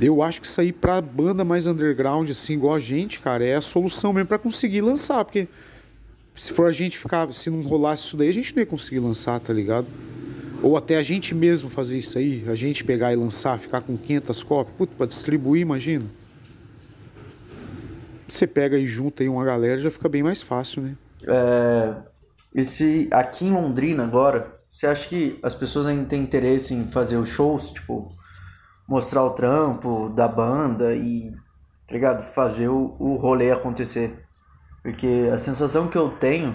Eu 0.00 0.22
acho 0.22 0.40
que 0.40 0.46
isso 0.46 0.60
aí 0.60 0.72
pra 0.72 1.00
banda 1.00 1.44
mais 1.44 1.66
underground, 1.66 2.28
assim, 2.28 2.54
igual 2.54 2.74
a 2.74 2.80
gente, 2.80 3.20
cara, 3.20 3.44
é 3.44 3.54
a 3.54 3.60
solução 3.60 4.12
mesmo 4.12 4.26
para 4.26 4.38
conseguir 4.38 4.80
lançar. 4.80 5.24
Porque 5.24 5.46
se 6.34 6.52
for 6.52 6.66
a 6.66 6.72
gente 6.72 6.98
ficar, 6.98 7.32
se 7.32 7.48
não 7.50 7.60
rolasse 7.62 8.04
isso 8.06 8.16
daí, 8.16 8.28
a 8.28 8.32
gente 8.32 8.54
não 8.54 8.62
ia 8.62 8.66
conseguir 8.66 8.98
lançar, 8.98 9.38
tá 9.38 9.52
ligado? 9.52 9.86
Ou 10.62 10.76
até 10.76 10.96
a 10.96 11.02
gente 11.02 11.34
mesmo 11.34 11.68
fazer 11.68 11.98
isso 11.98 12.18
aí, 12.18 12.44
a 12.48 12.54
gente 12.54 12.84
pegar 12.84 13.12
e 13.12 13.16
lançar, 13.16 13.58
ficar 13.58 13.80
com 13.80 13.96
500 13.96 14.42
cópias, 14.42 14.76
puta, 14.76 14.94
pra 14.96 15.06
distribuir, 15.06 15.62
imagina. 15.62 16.04
Você 18.26 18.46
pega 18.46 18.78
e 18.78 18.86
junta 18.86 19.22
aí 19.22 19.28
uma 19.28 19.44
galera, 19.44 19.80
já 19.80 19.90
fica 19.90 20.08
bem 20.08 20.22
mais 20.22 20.40
fácil, 20.40 20.82
né? 20.82 20.96
É, 21.28 22.02
esse 22.54 23.08
aqui 23.12 23.46
em 23.46 23.52
Londrina 23.52 24.04
agora, 24.04 24.52
você 24.68 24.86
acha 24.86 25.08
que 25.08 25.38
as 25.42 25.54
pessoas 25.54 25.86
ainda 25.86 26.06
têm 26.06 26.22
interesse 26.22 26.74
em 26.74 26.90
fazer 26.90 27.16
os 27.16 27.28
shows, 27.28 27.70
tipo, 27.70 28.10
mostrar 28.88 29.22
o 29.22 29.30
trampo 29.30 30.08
da 30.08 30.26
banda 30.26 30.94
e, 30.94 31.30
tá 31.86 31.92
ligado? 31.94 32.22
Fazer 32.22 32.68
o, 32.68 32.96
o 32.98 33.16
rolê 33.16 33.50
acontecer. 33.50 34.24
Porque 34.82 35.30
a 35.32 35.38
sensação 35.38 35.88
que 35.88 35.96
eu 35.96 36.10
tenho, 36.10 36.54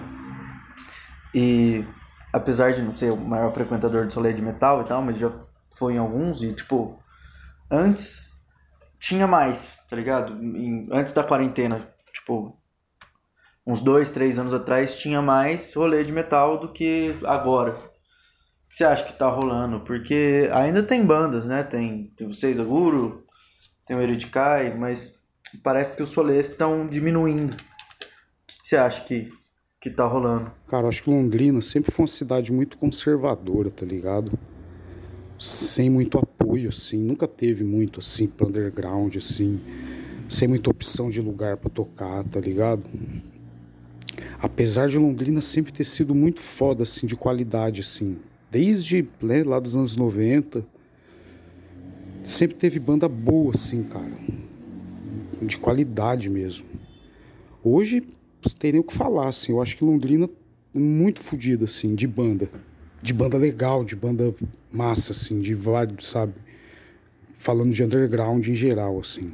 e 1.32 1.86
apesar 2.32 2.72
de 2.72 2.82
não 2.82 2.92
ser 2.92 3.12
o 3.12 3.16
maior 3.16 3.52
frequentador 3.52 4.06
de 4.06 4.14
rolê 4.14 4.32
de 4.32 4.42
metal 4.42 4.82
e 4.82 4.84
tal, 4.84 5.00
mas 5.00 5.16
já 5.16 5.32
foi 5.70 5.94
em 5.94 5.98
alguns, 5.98 6.42
e 6.42 6.52
tipo, 6.52 6.98
antes 7.70 8.44
tinha 8.98 9.26
mais, 9.26 9.78
tá 9.88 9.94
ligado? 9.94 10.32
Em, 10.42 10.88
antes 10.90 11.14
da 11.14 11.22
quarentena, 11.22 11.88
tipo, 12.12 12.57
uns 13.68 13.82
dois, 13.82 14.10
três 14.10 14.38
anos 14.38 14.54
atrás 14.54 14.96
tinha 14.96 15.20
mais 15.20 15.74
rolê 15.74 16.02
de 16.02 16.10
metal 16.10 16.58
do 16.58 16.72
que 16.72 17.14
agora. 17.22 17.72
O 17.72 18.68
que 18.70 18.76
você 18.76 18.84
acha 18.84 19.04
que 19.04 19.12
tá 19.12 19.28
rolando? 19.28 19.80
Porque 19.80 20.48
ainda 20.54 20.82
tem 20.82 21.04
bandas, 21.04 21.44
né? 21.44 21.62
Tem, 21.62 22.10
tem 22.16 22.26
o 22.26 22.32
Seis 22.32 22.58
Aguro, 22.58 23.26
tem 23.86 23.94
o 23.94 24.00
Eredicai, 24.00 24.74
mas 24.74 25.18
parece 25.62 25.94
que 25.94 26.02
os 26.02 26.14
rolês 26.14 26.48
estão 26.48 26.88
diminuindo. 26.88 27.52
O 27.52 27.56
que 27.56 28.68
você 28.68 28.76
acha 28.76 29.04
que, 29.04 29.28
que 29.78 29.90
tá 29.90 30.06
rolando? 30.06 30.50
Cara, 30.66 30.88
acho 30.88 31.02
que 31.02 31.10
Londrina 31.10 31.60
sempre 31.60 31.92
foi 31.92 32.04
uma 32.04 32.08
cidade 32.08 32.50
muito 32.50 32.78
conservadora, 32.78 33.70
tá 33.70 33.84
ligado? 33.84 34.38
Sem 35.38 35.90
muito 35.90 36.18
apoio, 36.18 36.70
assim. 36.70 36.96
Nunca 36.96 37.28
teve 37.28 37.64
muito, 37.64 38.00
assim, 38.00 38.26
pro 38.26 38.48
underground, 38.48 39.14
assim. 39.16 39.60
Sem 40.26 40.48
muita 40.48 40.70
opção 40.70 41.10
de 41.10 41.20
lugar 41.20 41.58
para 41.58 41.70
tocar, 41.70 42.24
tá 42.24 42.40
ligado? 42.40 42.82
Apesar 44.40 44.88
de 44.88 44.98
Londrina 44.98 45.40
sempre 45.40 45.72
ter 45.72 45.84
sido 45.84 46.14
muito 46.14 46.40
foda, 46.40 46.82
assim, 46.82 47.06
de 47.06 47.16
qualidade, 47.16 47.80
assim, 47.80 48.18
desde 48.50 49.08
né, 49.22 49.42
lá 49.44 49.58
dos 49.58 49.76
anos 49.76 49.96
90, 49.96 50.64
sempre 52.22 52.56
teve 52.56 52.78
banda 52.78 53.08
boa, 53.08 53.52
assim, 53.54 53.82
cara, 53.82 54.16
de 55.42 55.56
qualidade 55.56 56.28
mesmo. 56.30 56.66
Hoje, 57.62 58.00
não 58.00 58.52
tem 58.58 58.72
nem 58.72 58.80
o 58.80 58.84
que 58.84 58.94
falar, 58.94 59.28
assim, 59.28 59.52
eu 59.52 59.60
acho 59.60 59.76
que 59.76 59.84
Londrina 59.84 60.28
é 60.74 60.78
muito 60.78 61.20
fodida, 61.20 61.64
assim, 61.64 61.94
de 61.94 62.06
banda, 62.06 62.50
de 63.02 63.12
banda 63.12 63.36
legal, 63.36 63.84
de 63.84 63.96
banda 63.96 64.34
massa, 64.70 65.12
assim, 65.12 65.40
de 65.40 65.54
vários, 65.54 66.08
sabe, 66.08 66.34
falando 67.32 67.72
de 67.72 67.82
underground 67.82 68.46
em 68.46 68.54
geral, 68.54 68.98
assim. 68.98 69.32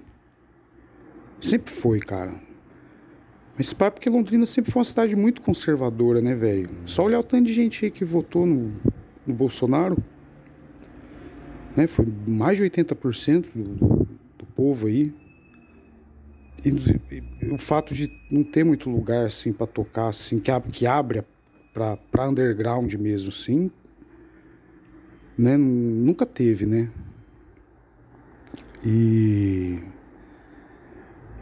Sempre 1.40 1.70
foi, 1.72 2.00
cara. 2.00 2.34
Mas 3.56 3.72
pá, 3.72 3.90
porque 3.90 4.10
Londrina 4.10 4.46
sempre 4.46 4.72
foi 4.72 4.80
uma 4.80 4.84
cidade 4.84 5.14
muito 5.14 5.40
conservadora, 5.40 6.20
né, 6.20 6.34
velho? 6.34 6.68
Só 6.86 7.04
olhar 7.04 7.20
o 7.20 7.22
tanto 7.22 7.44
de 7.44 7.52
gente 7.52 7.84
aí 7.84 7.90
que 7.90 8.04
votou 8.04 8.46
no, 8.46 8.72
no 9.26 9.34
Bolsonaro. 9.34 9.96
Né? 11.76 11.86
Foi 11.86 12.06
mais 12.26 12.58
de 12.58 12.64
80% 12.64 13.46
do, 13.54 14.08
do 14.38 14.46
povo 14.54 14.88
aí. 14.88 15.12
E, 16.64 16.68
e, 17.42 17.50
o 17.52 17.58
fato 17.58 17.94
de 17.94 18.10
não 18.30 18.42
ter 18.42 18.64
muito 18.64 18.90
lugar 18.90 19.26
assim 19.26 19.52
para 19.52 19.66
tocar, 19.66 20.08
assim, 20.08 20.38
que, 20.38 20.50
que 20.72 20.86
abre 20.86 21.22
para 21.72 22.28
underground 22.28 22.92
mesmo, 22.94 23.28
assim, 23.28 23.70
né? 25.36 25.56
Nunca 25.56 26.24
teve, 26.24 26.64
né? 26.64 26.88
E 28.84 29.78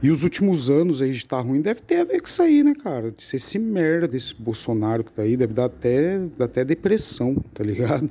e 0.02 0.10
os 0.10 0.24
últimos 0.24 0.68
anos 0.68 1.00
aí 1.00 1.12
de 1.12 1.18
estar 1.18 1.36
tá 1.36 1.42
ruim 1.42 1.60
deve 1.60 1.80
ter 1.80 1.98
a 1.98 2.04
ver 2.04 2.20
com 2.20 2.26
isso 2.26 2.42
aí, 2.42 2.64
né, 2.64 2.74
cara? 2.74 3.12
De 3.12 3.22
ser 3.22 3.36
esse 3.36 3.58
merda 3.58 4.08
desse 4.08 4.34
Bolsonaro 4.34 5.04
que 5.04 5.12
tá 5.12 5.22
aí, 5.22 5.36
deve 5.36 5.54
dar 5.54 5.66
até, 5.66 6.18
dar 6.36 6.46
até 6.46 6.64
depressão, 6.64 7.36
tá 7.54 7.62
ligado? 7.62 8.10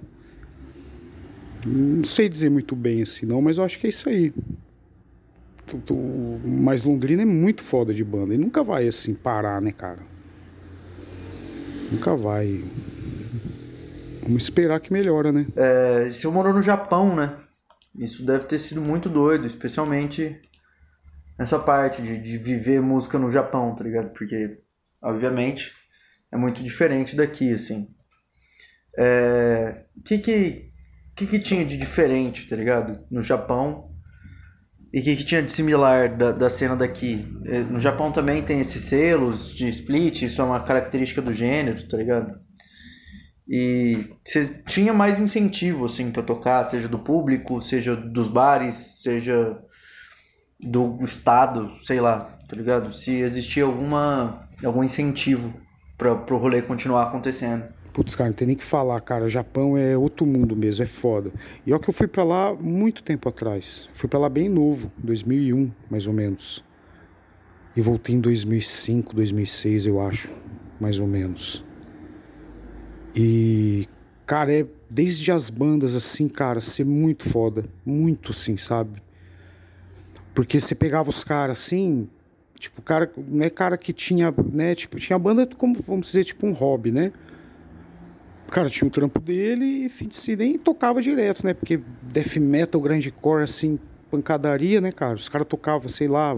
Não 1.66 2.04
sei 2.06 2.30
dizer 2.30 2.50
muito 2.50 2.76
bem 2.76 3.02
assim, 3.02 3.26
não, 3.26 3.42
mas 3.42 3.58
eu 3.58 3.66
acho 3.66 3.78
que 3.78 3.88
é 3.88 3.90
isso 3.90 4.08
aí. 4.08 4.34
Mas 6.44 6.84
Londrina 6.84 7.22
é 7.22 7.26
muito 7.26 7.62
foda 7.62 7.94
de 7.94 8.04
banda. 8.04 8.34
E 8.34 8.38
nunca 8.38 8.64
vai 8.64 8.88
assim 8.88 9.14
parar, 9.14 9.62
né, 9.62 9.72
cara? 9.72 10.00
Nunca 11.92 12.16
vai. 12.16 12.64
Vamos 14.24 14.44
esperar 14.44 14.80
que 14.80 14.94
melhora, 14.94 15.32
né? 15.32 15.46
É, 15.56 16.10
você 16.10 16.28
morou 16.28 16.54
no 16.54 16.62
Japão, 16.62 17.16
né? 17.16 17.36
Isso 17.98 18.26
deve 18.26 18.46
ter 18.46 18.60
sido 18.60 18.82
muito 18.82 19.10
doido, 19.10 19.46
especialmente 19.46 20.40
nessa 21.42 21.58
parte 21.58 22.04
de, 22.04 22.20
de 22.20 22.38
viver 22.38 22.80
música 22.80 23.18
no 23.18 23.32
Japão, 23.32 23.74
tá 23.74 23.84
ligado? 23.84 24.12
Porque, 24.14 24.60
obviamente, 25.02 25.72
é 26.32 26.38
muito 26.38 26.64
diferente 26.64 27.16
daqui, 27.16 27.52
assim. 27.52 27.88
É, 28.96 29.86
o 29.98 30.04
que 30.04 30.20
que, 30.20 30.72
que 31.16 31.26
que 31.26 31.40
tinha 31.40 31.66
de 31.66 31.80
diferente, 31.80 32.48
tá 32.48 32.56
ligado? 32.56 33.04
No 33.10 33.24
Japão 33.24 33.90
e 34.94 35.00
o 35.00 35.04
que, 35.04 35.16
que 35.16 35.26
tinha 35.26 35.42
de 35.42 35.52
similar 35.52 36.16
da, 36.16 36.32
da 36.32 36.48
cena 36.48 36.76
daqui? 36.76 37.26
É, 37.48 37.62
no 37.62 37.80
Japão 37.80 38.12
também 38.12 38.44
tem 38.44 38.60
esses 38.60 38.84
selos 38.84 39.52
de 39.52 39.68
split, 39.70 40.22
isso 40.22 40.44
é 40.44 40.46
uma 40.46 40.60
característica 40.60 41.24
do 41.24 41.34
gênero, 41.34 41.88
tá 41.88 41.98
ligado? 41.98 42.40
E 43.50 43.98
você 44.24 44.62
tinha 44.68 44.94
mais 44.94 45.18
incentivo, 45.18 45.86
assim, 45.86 46.12
pra 46.12 46.22
tocar, 46.22 46.64
seja 46.66 46.88
do 46.88 47.00
público, 47.00 47.60
seja 47.64 47.96
dos 47.96 48.28
bares, 48.28 49.02
seja 49.02 49.58
do 50.62 50.98
estado, 51.04 51.72
sei 51.82 52.00
lá, 52.00 52.38
tá 52.48 52.56
ligado? 52.56 52.94
Se 52.94 53.12
existia 53.12 53.64
alguma, 53.64 54.48
algum 54.64 54.84
incentivo 54.84 55.54
para 55.98 56.16
pro 56.16 56.38
rolê 56.38 56.62
continuar 56.62 57.04
acontecendo. 57.04 57.66
Putz, 57.94 58.16
cara, 58.16 58.30
não 58.30 58.36
tem 58.36 58.48
nem 58.48 58.56
que 58.56 58.64
falar, 58.64 59.00
cara. 59.02 59.28
Japão 59.28 59.78
é 59.78 59.98
outro 59.98 60.26
mundo 60.26 60.56
mesmo, 60.56 60.84
é 60.84 60.88
foda. 60.88 61.32
E 61.66 61.74
olha 61.74 61.82
que 61.82 61.90
eu 61.90 61.94
fui 61.94 62.08
para 62.08 62.24
lá 62.24 62.54
muito 62.54 63.04
tempo 63.04 63.28
atrás. 63.28 63.90
Fui 63.94 64.08
para 64.08 64.20
lá 64.20 64.30
bem 64.30 64.48
novo, 64.48 64.92
2001, 64.98 65.72
mais 65.90 66.08
ou 66.08 66.14
menos. 66.14 66.64
E 67.76 67.82
voltei 67.82 68.16
em 68.16 68.22
2005, 68.22 69.16
2006, 69.16 69.86
eu 69.86 70.02
acho, 70.02 70.32
mais 70.80 71.00
ou 71.00 71.08
menos. 71.08 71.64
E, 73.14 73.88
cara, 74.26 74.54
é 74.54 74.66
desde 74.90 75.32
as 75.32 75.50
bandas, 75.50 75.94
assim, 75.94 76.30
cara, 76.30 76.62
ser 76.62 76.86
muito 76.86 77.30
foda. 77.30 77.66
Muito, 77.86 78.32
assim, 78.32 78.56
sabe? 78.56 79.02
Porque 80.34 80.60
você 80.60 80.74
pegava 80.74 81.10
os 81.10 81.24
caras 81.24 81.60
assim, 81.60 82.08
tipo, 82.58 82.82
cara, 82.82 83.12
não 83.28 83.46
é 83.46 83.50
cara 83.50 83.78
que 83.78 83.92
tinha, 83.92 84.34
né, 84.52 84.76
tipo, 84.76 84.98
tinha 85.00 85.18
banda 85.20 85.48
como, 85.58 85.76
vamos 85.86 86.08
dizer, 86.08 86.24
tipo 86.24 86.48
um 86.48 86.54
hobby, 86.54 86.92
né? 86.92 87.12
O 88.48 88.52
cara 88.52 88.70
tinha 88.70 88.88
o 88.88 88.92
trampo 88.92 89.20
dele 89.20 89.86
e 89.86 89.90
fim 89.90 90.08
de 90.08 90.16
si, 90.16 90.36
nem 90.36 90.58
tocava 90.58 91.02
direto, 91.02 91.46
né? 91.46 91.54
Porque 91.54 91.80
death 92.02 92.36
metal, 92.38 92.82
grindcore, 92.82 93.44
assim, 93.44 93.80
pancadaria, 94.10 94.82
né, 94.82 94.92
cara? 94.92 95.16
Os 95.16 95.30
caras 95.30 95.48
tocavam, 95.48 95.88
sei 95.88 96.08
lá, 96.08 96.38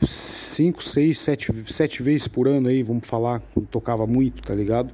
cinco, 0.00 0.82
seis, 0.82 1.18
sete, 1.18 1.52
sete 1.72 2.02
vezes 2.02 2.28
por 2.28 2.46
ano 2.46 2.68
aí, 2.68 2.82
vamos 2.82 3.06
falar, 3.06 3.42
tocava 3.70 4.06
muito, 4.06 4.42
tá 4.42 4.54
ligado? 4.54 4.92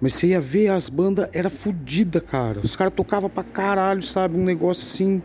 Mas 0.00 0.14
você 0.14 0.28
ia 0.28 0.40
ver 0.40 0.68
as 0.68 0.88
bandas, 0.88 1.30
era 1.32 1.48
fodida, 1.48 2.20
cara. 2.20 2.60
Os 2.60 2.74
caras 2.74 2.92
tocavam 2.92 3.30
pra 3.30 3.44
caralho, 3.44 4.02
sabe? 4.02 4.36
Um 4.36 4.44
negócio 4.44 4.82
assim. 4.82 5.22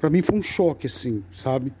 Pra 0.00 0.08
mim 0.08 0.22
foi 0.22 0.38
um 0.38 0.42
choque, 0.42 0.86
assim, 0.86 1.22
sabe? 1.32 1.72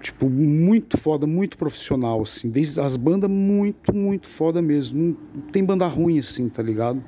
Tipo, 0.00 0.28
muito 0.28 0.98
foda, 0.98 1.26
muito 1.26 1.56
profissional, 1.56 2.22
assim. 2.22 2.50
Desde 2.50 2.80
as 2.80 2.96
bandas, 2.96 3.30
muito, 3.30 3.94
muito 3.94 4.28
foda 4.28 4.60
mesmo. 4.60 5.16
Não 5.34 5.42
tem 5.42 5.64
banda 5.64 5.86
ruim, 5.86 6.18
assim, 6.18 6.48
tá 6.48 6.62
ligado? 6.62 7.02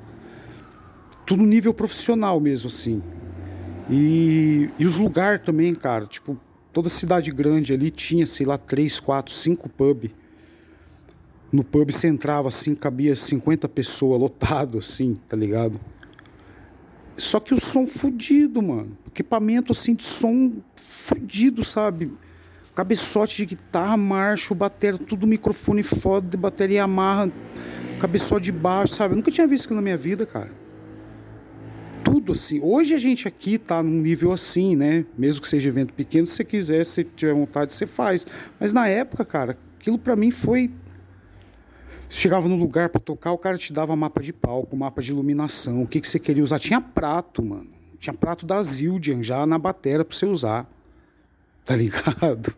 Tudo 1.25 1.43
nível 1.43 1.73
profissional 1.73 2.39
mesmo, 2.39 2.67
assim. 2.67 3.01
E, 3.89 4.69
e 4.79 4.85
os 4.85 4.97
lugares 4.97 5.41
também, 5.43 5.75
cara. 5.75 6.05
Tipo, 6.05 6.37
toda 6.73 6.89
cidade 6.89 7.29
grande 7.29 7.73
ali 7.73 7.91
tinha, 7.91 8.25
sei 8.25 8.45
lá, 8.45 8.57
três, 8.57 8.99
quatro, 8.99 9.33
cinco 9.33 9.69
pub. 9.69 10.09
No 11.51 11.63
pub 11.63 11.91
você 11.91 12.07
entrava 12.07 12.47
assim, 12.47 12.73
cabia 12.73 13.15
50 13.15 13.67
pessoas, 13.67 14.19
lotado 14.19 14.77
assim, 14.77 15.15
tá 15.27 15.35
ligado? 15.35 15.79
Só 17.21 17.39
que 17.39 17.53
o 17.53 17.61
som 17.61 17.85
fudido, 17.85 18.63
mano. 18.63 18.97
Equipamento 19.07 19.73
assim 19.73 19.93
de 19.93 20.03
som 20.03 20.53
fudido, 20.75 21.63
sabe? 21.63 22.11
Cabeçote 22.73 23.37
de 23.37 23.45
guitarra, 23.45 23.95
marcha, 23.95 24.55
bateria, 24.55 24.97
tudo 24.97 25.27
microfone 25.27 25.83
foda, 25.83 26.35
bateria 26.35 26.83
amarra, 26.83 27.31
cabeçote 27.99 28.45
de 28.45 28.51
baixo, 28.51 28.95
sabe? 28.95 29.13
Eu 29.13 29.17
nunca 29.17 29.29
tinha 29.29 29.45
visto 29.45 29.65
isso 29.65 29.73
na 29.75 29.83
minha 29.83 29.95
vida, 29.95 30.25
cara. 30.25 30.51
Tudo 32.03 32.31
assim. 32.31 32.59
Hoje 32.59 32.95
a 32.95 32.97
gente 32.97 33.27
aqui 33.27 33.59
tá 33.59 33.83
num 33.83 34.01
nível 34.01 34.31
assim, 34.31 34.75
né? 34.75 35.05
Mesmo 35.15 35.43
que 35.43 35.47
seja 35.47 35.69
evento 35.69 35.93
pequeno, 35.93 36.25
se 36.25 36.33
você 36.33 36.43
quiser, 36.43 36.83
se 36.83 37.03
tiver 37.03 37.35
vontade, 37.35 37.71
você 37.71 37.85
faz. 37.85 38.25
Mas 38.59 38.73
na 38.73 38.87
época, 38.87 39.23
cara, 39.23 39.59
aquilo 39.79 39.99
para 39.99 40.15
mim 40.15 40.31
foi 40.31 40.71
chegava 42.17 42.47
no 42.47 42.55
lugar 42.55 42.89
para 42.89 42.99
tocar, 42.99 43.31
o 43.31 43.37
cara 43.37 43.57
te 43.57 43.71
dava 43.71 43.95
mapa 43.95 44.21
de 44.21 44.33
palco, 44.33 44.75
mapa 44.75 45.01
de 45.01 45.11
iluminação, 45.11 45.81
o 45.81 45.87
que, 45.87 46.01
que 46.01 46.07
você 46.07 46.19
queria 46.19 46.43
usar. 46.43 46.59
Tinha 46.59 46.81
prato, 46.81 47.41
mano. 47.43 47.69
Tinha 47.99 48.13
prato 48.13 48.45
da 48.45 48.61
Zildjian 48.61 49.23
já 49.23 49.45
na 49.45 49.57
batera 49.57 50.03
para 50.03 50.15
você 50.15 50.25
usar. 50.25 50.69
Tá 51.65 51.75
ligado? 51.75 52.53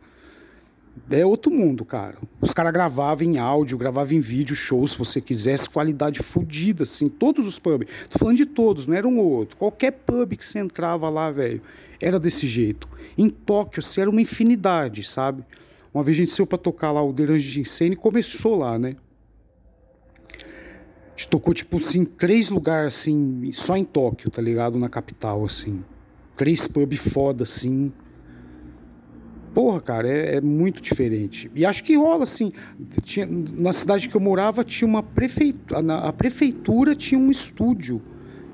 É 1.10 1.26
outro 1.26 1.52
mundo, 1.52 1.84
cara. 1.84 2.18
Os 2.42 2.54
caras 2.54 2.72
gravavam 2.72 3.28
em 3.28 3.38
áudio, 3.38 3.78
gravavam 3.78 4.14
em 4.14 4.20
vídeo, 4.20 4.56
show, 4.56 4.86
se 4.88 4.98
você 4.98 5.20
quisesse, 5.20 5.70
qualidade 5.70 6.20
fodida, 6.20 6.84
assim, 6.84 7.10
todos 7.10 7.48
os 7.48 7.60
pubs. 7.60 7.88
Tô 8.10 8.20
falando 8.20 8.38
de 8.38 8.46
todos, 8.46 8.86
não 8.88 8.96
era 8.96 9.08
um 9.08 9.20
ou 9.20 9.30
outro. 9.30 9.58
Qualquer 9.58 9.92
pub 9.92 10.36
que 10.36 10.46
você 10.46 10.60
entrava 10.60 11.10
lá, 11.10 11.30
velho, 11.30 11.62
era 12.00 12.20
desse 12.20 12.48
jeito. 12.48 12.88
Em 13.18 13.30
Tóquio, 13.30 13.80
assim, 13.80 14.02
era 14.02 14.10
uma 14.10 14.22
infinidade, 14.22 15.04
sabe? 15.04 15.44
Uma 15.94 16.04
vez 16.04 16.18
a 16.18 16.22
gente 16.22 16.32
saiu 16.32 16.48
pra 16.48 16.58
tocar 16.58 16.92
lá 16.92 17.04
o 17.04 17.14
Derange 17.14 17.52
de 17.52 17.60
Insane 17.60 17.94
e 17.94 17.98
começou 17.98 18.56
lá, 18.56 18.80
né? 18.80 18.96
Gente 21.16 21.28
tocou, 21.28 21.54
tipo, 21.54 21.78
assim, 21.78 22.06
três 22.06 22.50
lugares, 22.50 22.96
assim, 22.96 23.52
só 23.52 23.78
em 23.78 23.84
Tóquio, 23.84 24.32
tá 24.32 24.42
ligado? 24.42 24.80
Na 24.80 24.90
capital, 24.90 25.46
assim. 25.46 25.84
Três 26.36 26.68
pub 26.68 26.96
foda, 26.96 27.44
assim. 27.44 27.92
Porra, 29.54 29.80
cara, 29.80 30.08
é, 30.08 30.38
é, 30.38 30.42
muito 30.42 30.82
diferente. 30.82 31.52
E 31.54 31.64
acho 31.64 31.84
que 31.84 31.96
rola, 31.96 32.24
assim. 32.24 32.52
Tinha, 33.04 33.28
na 33.28 33.72
cidade 33.72 34.10
que 34.10 34.16
eu 34.16 34.22
morava, 34.22 34.64
tinha 34.64 34.88
uma 34.88 35.04
prefeitura. 35.04 35.80
A 35.98 36.12
prefeitura 36.12 36.96
tinha 36.96 37.20
um 37.20 37.30
estúdio. 37.30 38.02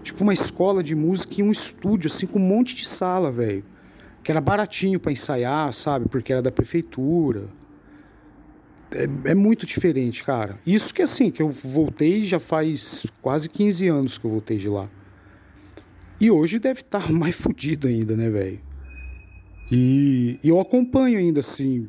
Tipo, 0.04 0.24
uma 0.24 0.34
escola 0.34 0.84
de 0.84 0.95
música 0.95 1.36
e 1.39 1.43
um 1.43 1.52
estúdio, 1.52 2.08
assim, 2.08 2.28
com 2.28 2.39
um 2.39 2.48
monte 2.48 2.76
de 2.76 2.86
sala, 2.86 3.32
velho. 3.32 3.63
Que 4.22 4.32
era 4.32 4.41
baratinho 4.41 5.00
para 5.00 5.13
ensaiar, 5.13 5.74
sabe? 5.74 6.10
Porque 6.10 6.34
era 6.34 6.41
da 6.41 6.52
prefeitura 6.52 7.48
é, 8.91 9.32
é, 9.32 9.36
muito 9.36 9.65
diferente, 9.65 10.23
cara. 10.23 10.60
Isso 10.65 10.93
que 10.93 11.02
assim, 11.02 11.30
que 11.30 11.41
eu 11.41 11.49
voltei 11.49 12.23
já 12.23 12.39
faz 12.39 13.06
quase 13.21 13.47
15 13.47 13.88
anos 13.88 14.17
que 14.17 14.25
eu 14.25 14.32
voltei 14.32 14.58
de 14.58 14.67
lá. 14.67 14.89
E 16.19 16.30
hoje 16.32 16.60
deve 16.60 16.82
estar 16.82 17.08
tá 17.08 17.12
mais 17.13 17.36
fodido 17.36 17.88
ainda, 17.88 18.15
né, 18.15 18.30
velho? 18.30 18.60
E, 19.71 20.39
e, 20.43 20.49
eu 20.49 20.60
acompanho 20.60 21.19
ainda, 21.19 21.39
assim. 21.39 21.88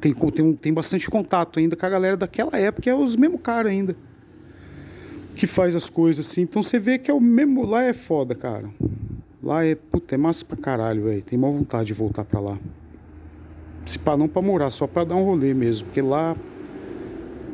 Tem, 0.00 0.14
tem, 0.14 0.52
tem 0.54 0.72
bastante 0.72 1.08
contato 1.10 1.58
ainda 1.58 1.76
com 1.76 1.86
a 1.86 1.88
galera 1.88 2.16
daquela 2.16 2.56
época, 2.58 2.88
é 2.88 2.94
os 2.94 3.16
mesmos 3.16 3.40
caras 3.40 3.72
ainda. 3.72 3.96
Que 5.34 5.46
faz 5.46 5.74
as 5.74 5.88
coisas 5.88 6.26
assim. 6.26 6.42
Então 6.42 6.62
você 6.62 6.78
vê 6.78 6.98
que 6.98 7.10
é 7.10 7.14
o 7.14 7.20
mesmo. 7.20 7.64
Lá 7.64 7.82
é 7.82 7.92
foda, 7.92 8.34
cara. 8.34 8.68
Lá 9.42 9.64
é. 9.64 9.74
Puta, 9.74 10.14
é 10.14 10.18
massa 10.18 10.44
pra 10.44 10.56
caralho, 10.56 11.04
velho. 11.04 11.22
Tem 11.22 11.38
maior 11.38 11.54
vontade 11.54 11.86
de 11.86 11.94
voltar 11.94 12.24
pra 12.24 12.38
lá 12.38 12.58
se 13.84 13.98
pá, 13.98 14.16
não 14.16 14.28
para 14.28 14.42
morar, 14.42 14.70
só 14.70 14.86
para 14.86 15.04
dar 15.04 15.16
um 15.16 15.24
rolê 15.24 15.52
mesmo, 15.54 15.86
porque 15.86 16.00
lá 16.00 16.36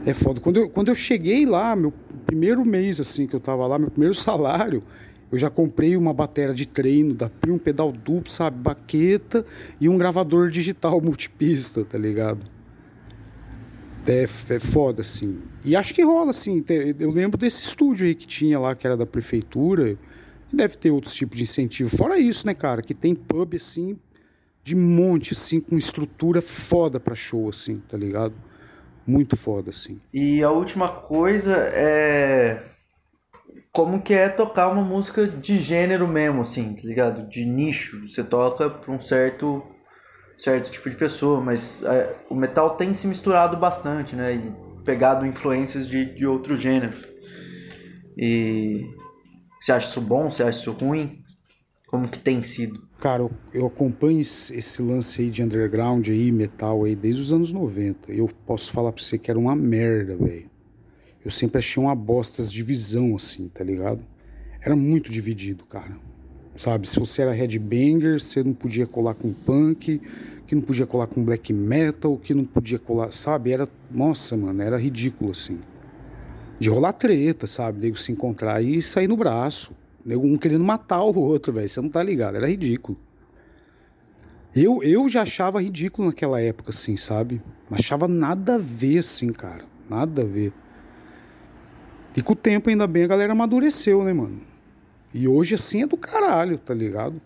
é 0.05 0.12
foda. 0.12 0.41
Quando 0.41 0.59
eu, 0.59 0.69
quando 0.69 0.88
eu 0.88 0.95
cheguei 0.95 1.47
lá, 1.47 1.75
meu 1.75 1.93
primeiro 2.27 2.64
mês 2.64 3.01
assim 3.01 3.27
que 3.27 3.35
eu 3.35 3.41
tava 3.41 3.67
lá, 3.67 3.79
meu 3.79 3.91
primeiro 3.91 4.14
salário, 4.17 4.83
eu 5.31 5.38
já 5.38 5.51
comprei 5.51 5.97
uma 5.97 6.12
bateria 6.14 6.55
de 6.55 6.67
treino 6.67 7.14
da 7.14 7.29
Pri, 7.29 7.51
um 7.51 7.59
pedal 7.59 7.93
duplo, 7.93 8.31
sabe, 8.31 8.59
baqueta 8.59 9.45
e 9.81 9.88
um 9.88 9.99
gravador 9.99 10.51
digital 10.51 11.01
multipista, 11.03 11.85
tá 11.85 11.99
ligado? 11.99 12.45
É, 14.07 14.23
é 14.23 14.59
foda, 14.59 15.03
assim. 15.03 15.38
E 15.62 15.77
acho 15.77 15.93
que 15.93 16.03
rola, 16.03 16.31
assim. 16.31 16.64
Eu 16.99 17.11
lembro 17.11 17.37
desse 17.37 17.62
estúdio 17.62 18.07
aí 18.07 18.14
que 18.14 18.27
tinha 18.27 18.59
lá, 18.59 18.75
que 18.75 18.87
era 18.87 18.97
da 18.97 19.05
prefeitura. 19.05 19.99
E 20.51 20.57
deve 20.57 20.79
ter 20.79 20.91
outros 20.91 21.12
tipos 21.12 21.37
de 21.37 21.43
incentivo. 21.43 21.95
Fora 21.95 22.19
isso, 22.19 22.47
né, 22.47 22.55
cara? 22.55 22.81
Que 22.81 22.95
tem 22.95 23.14
pub, 23.14 23.55
assim, 23.55 23.99
de 24.69 24.77
monte, 24.77 25.33
assim, 25.33 25.61
com 25.61 25.79
estrutura 25.79 26.43
foda 26.43 27.01
pra 27.01 27.15
show, 27.15 27.49
assim, 27.49 27.81
tá 27.89 27.97
ligado? 27.97 28.35
Muito 29.07 29.35
foda, 29.35 29.71
assim. 29.71 29.99
E 30.13 30.43
a 30.43 30.51
última 30.51 30.89
coisa 30.89 31.55
é. 31.73 32.63
Como 33.73 34.03
que 34.03 34.13
é 34.13 34.29
tocar 34.29 34.69
uma 34.69 34.83
música 34.83 35.27
de 35.27 35.59
gênero 35.59 36.07
mesmo, 36.07 36.43
assim, 36.43 36.75
tá 36.75 36.83
ligado? 36.85 37.27
De 37.29 37.47
nicho. 37.47 38.07
Você 38.07 38.23
toca 38.23 38.69
pra 38.69 38.93
um 38.93 39.01
certo, 39.01 39.63
certo 40.37 40.71
tipo 40.71 40.91
de 40.91 40.97
pessoa, 40.97 41.41
mas 41.41 41.83
é, 41.85 42.17
o 42.29 42.35
metal 42.35 42.77
tem 42.77 42.93
se 42.93 43.07
misturado 43.07 43.57
bastante, 43.57 44.15
né? 44.15 44.35
E 44.35 44.85
pegado 44.85 45.25
influências 45.25 45.89
de, 45.89 46.15
de 46.15 46.27
outros 46.27 46.61
gêneros. 46.61 47.07
E. 48.19 48.85
Você 49.61 49.73
acha 49.73 49.89
isso 49.89 50.01
bom? 50.03 50.31
Você 50.31 50.43
acha 50.43 50.59
isso 50.59 50.73
ruim? 50.73 51.23
Como 51.87 52.07
que 52.09 52.19
tem 52.19 52.43
sido? 52.43 52.88
Cara, 52.99 53.30
eu, 53.55 53.64
acompanho 53.64 54.20
esse 54.20 54.82
lance 54.82 55.22
aí 55.22 55.30
de 55.30 55.40
underground 55.40 56.09
aí, 56.09 56.32
metal 56.32 56.82
aí, 56.82 56.96
desde 56.96 57.22
os 57.22 57.32
anos 57.32 57.53
90. 57.53 58.11
Eu 58.11 58.28
posso 58.44 58.72
falar 58.72 58.90
pra 58.90 59.01
você 59.01 59.16
que 59.16 59.30
era 59.30 59.38
uma 59.38 59.55
merda, 59.55 60.16
velho. 60.16 60.51
Eu 61.24 61.30
sempre 61.30 61.59
achei 61.59 61.80
uma 61.80 61.94
bosta 61.94 62.42
as 62.42 62.51
divisão, 62.51 63.14
assim, 63.14 63.46
tá 63.46 63.62
ligado? 63.62 64.05
Era 64.61 64.74
muito 64.74 65.12
dividido, 65.12 65.64
cara. 65.64 65.96
Sabe, 66.57 66.88
se 66.88 66.99
você 66.99 67.22
era 67.22 67.32
headbanger, 67.32 68.20
você 68.20 68.42
não 68.42 68.53
podia 68.53 68.84
colar 68.84 69.14
com 69.14 69.32
punk, 69.32 70.03
que 70.44 70.55
não 70.57 70.62
podia 70.62 70.84
colar 70.84 71.07
com 71.07 71.22
black 71.22 71.53
metal, 71.53 72.18
que 72.18 72.34
não 72.34 72.44
podia 72.44 72.80
colar, 72.80 73.12
sabe? 73.12 73.53
Era, 73.53 73.68
nossa, 73.92 74.36
mano, 74.36 74.61
era 74.61 74.76
ridículo, 74.76 75.30
assim. 75.30 75.61
De 76.59 76.68
rolar 76.68 76.94
treta, 76.94 77.46
sabe? 77.46 77.78
Nego 77.78 77.96
se 77.96 78.11
encontrar 78.11 78.61
e 78.61 78.82
sair 78.82 79.07
no 79.07 79.16
braço. 79.16 79.72
Um 80.17 80.37
querendo 80.37 80.65
matar 80.65 81.03
o 81.03 81.19
outro, 81.19 81.53
velho. 81.53 81.69
Você 81.69 81.81
não 81.81 81.89
tá 81.89 82.03
ligado. 82.03 82.37
Era 82.37 82.49
ridículo. 82.49 82.99
Eu, 84.55 84.83
eu 84.83 85.09
já 85.09 85.23
achava 85.23 85.63
ridículo 85.63 86.09
naquela 86.09 86.41
época, 86.41 86.71
assim, 86.71 86.97
sabe? 86.97 87.43
Achava 87.71 88.09
nada 88.09 88.55
a 88.55 88.59
ver, 88.59 88.99
assim, 88.99 89.33
cara. 89.33 89.65
Nada 89.89 90.23
a 90.23 90.25
ver. 90.25 90.53
E 92.17 92.23
com 92.23 92.33
o 92.33 92.37
tempo, 92.37 92.71
ainda 92.71 92.87
bem, 92.87 93.05
a 93.05 93.07
galera 93.07 93.33
amadureceu, 93.33 94.03
né, 94.03 94.13
mano? 94.13 94.41
E 95.13 95.29
hoje, 95.29 95.55
assim, 95.55 95.83
é 95.83 95.87
do 95.87 95.97
caralho, 95.97 96.59
tá 96.59 96.75
ligado? 96.75 97.21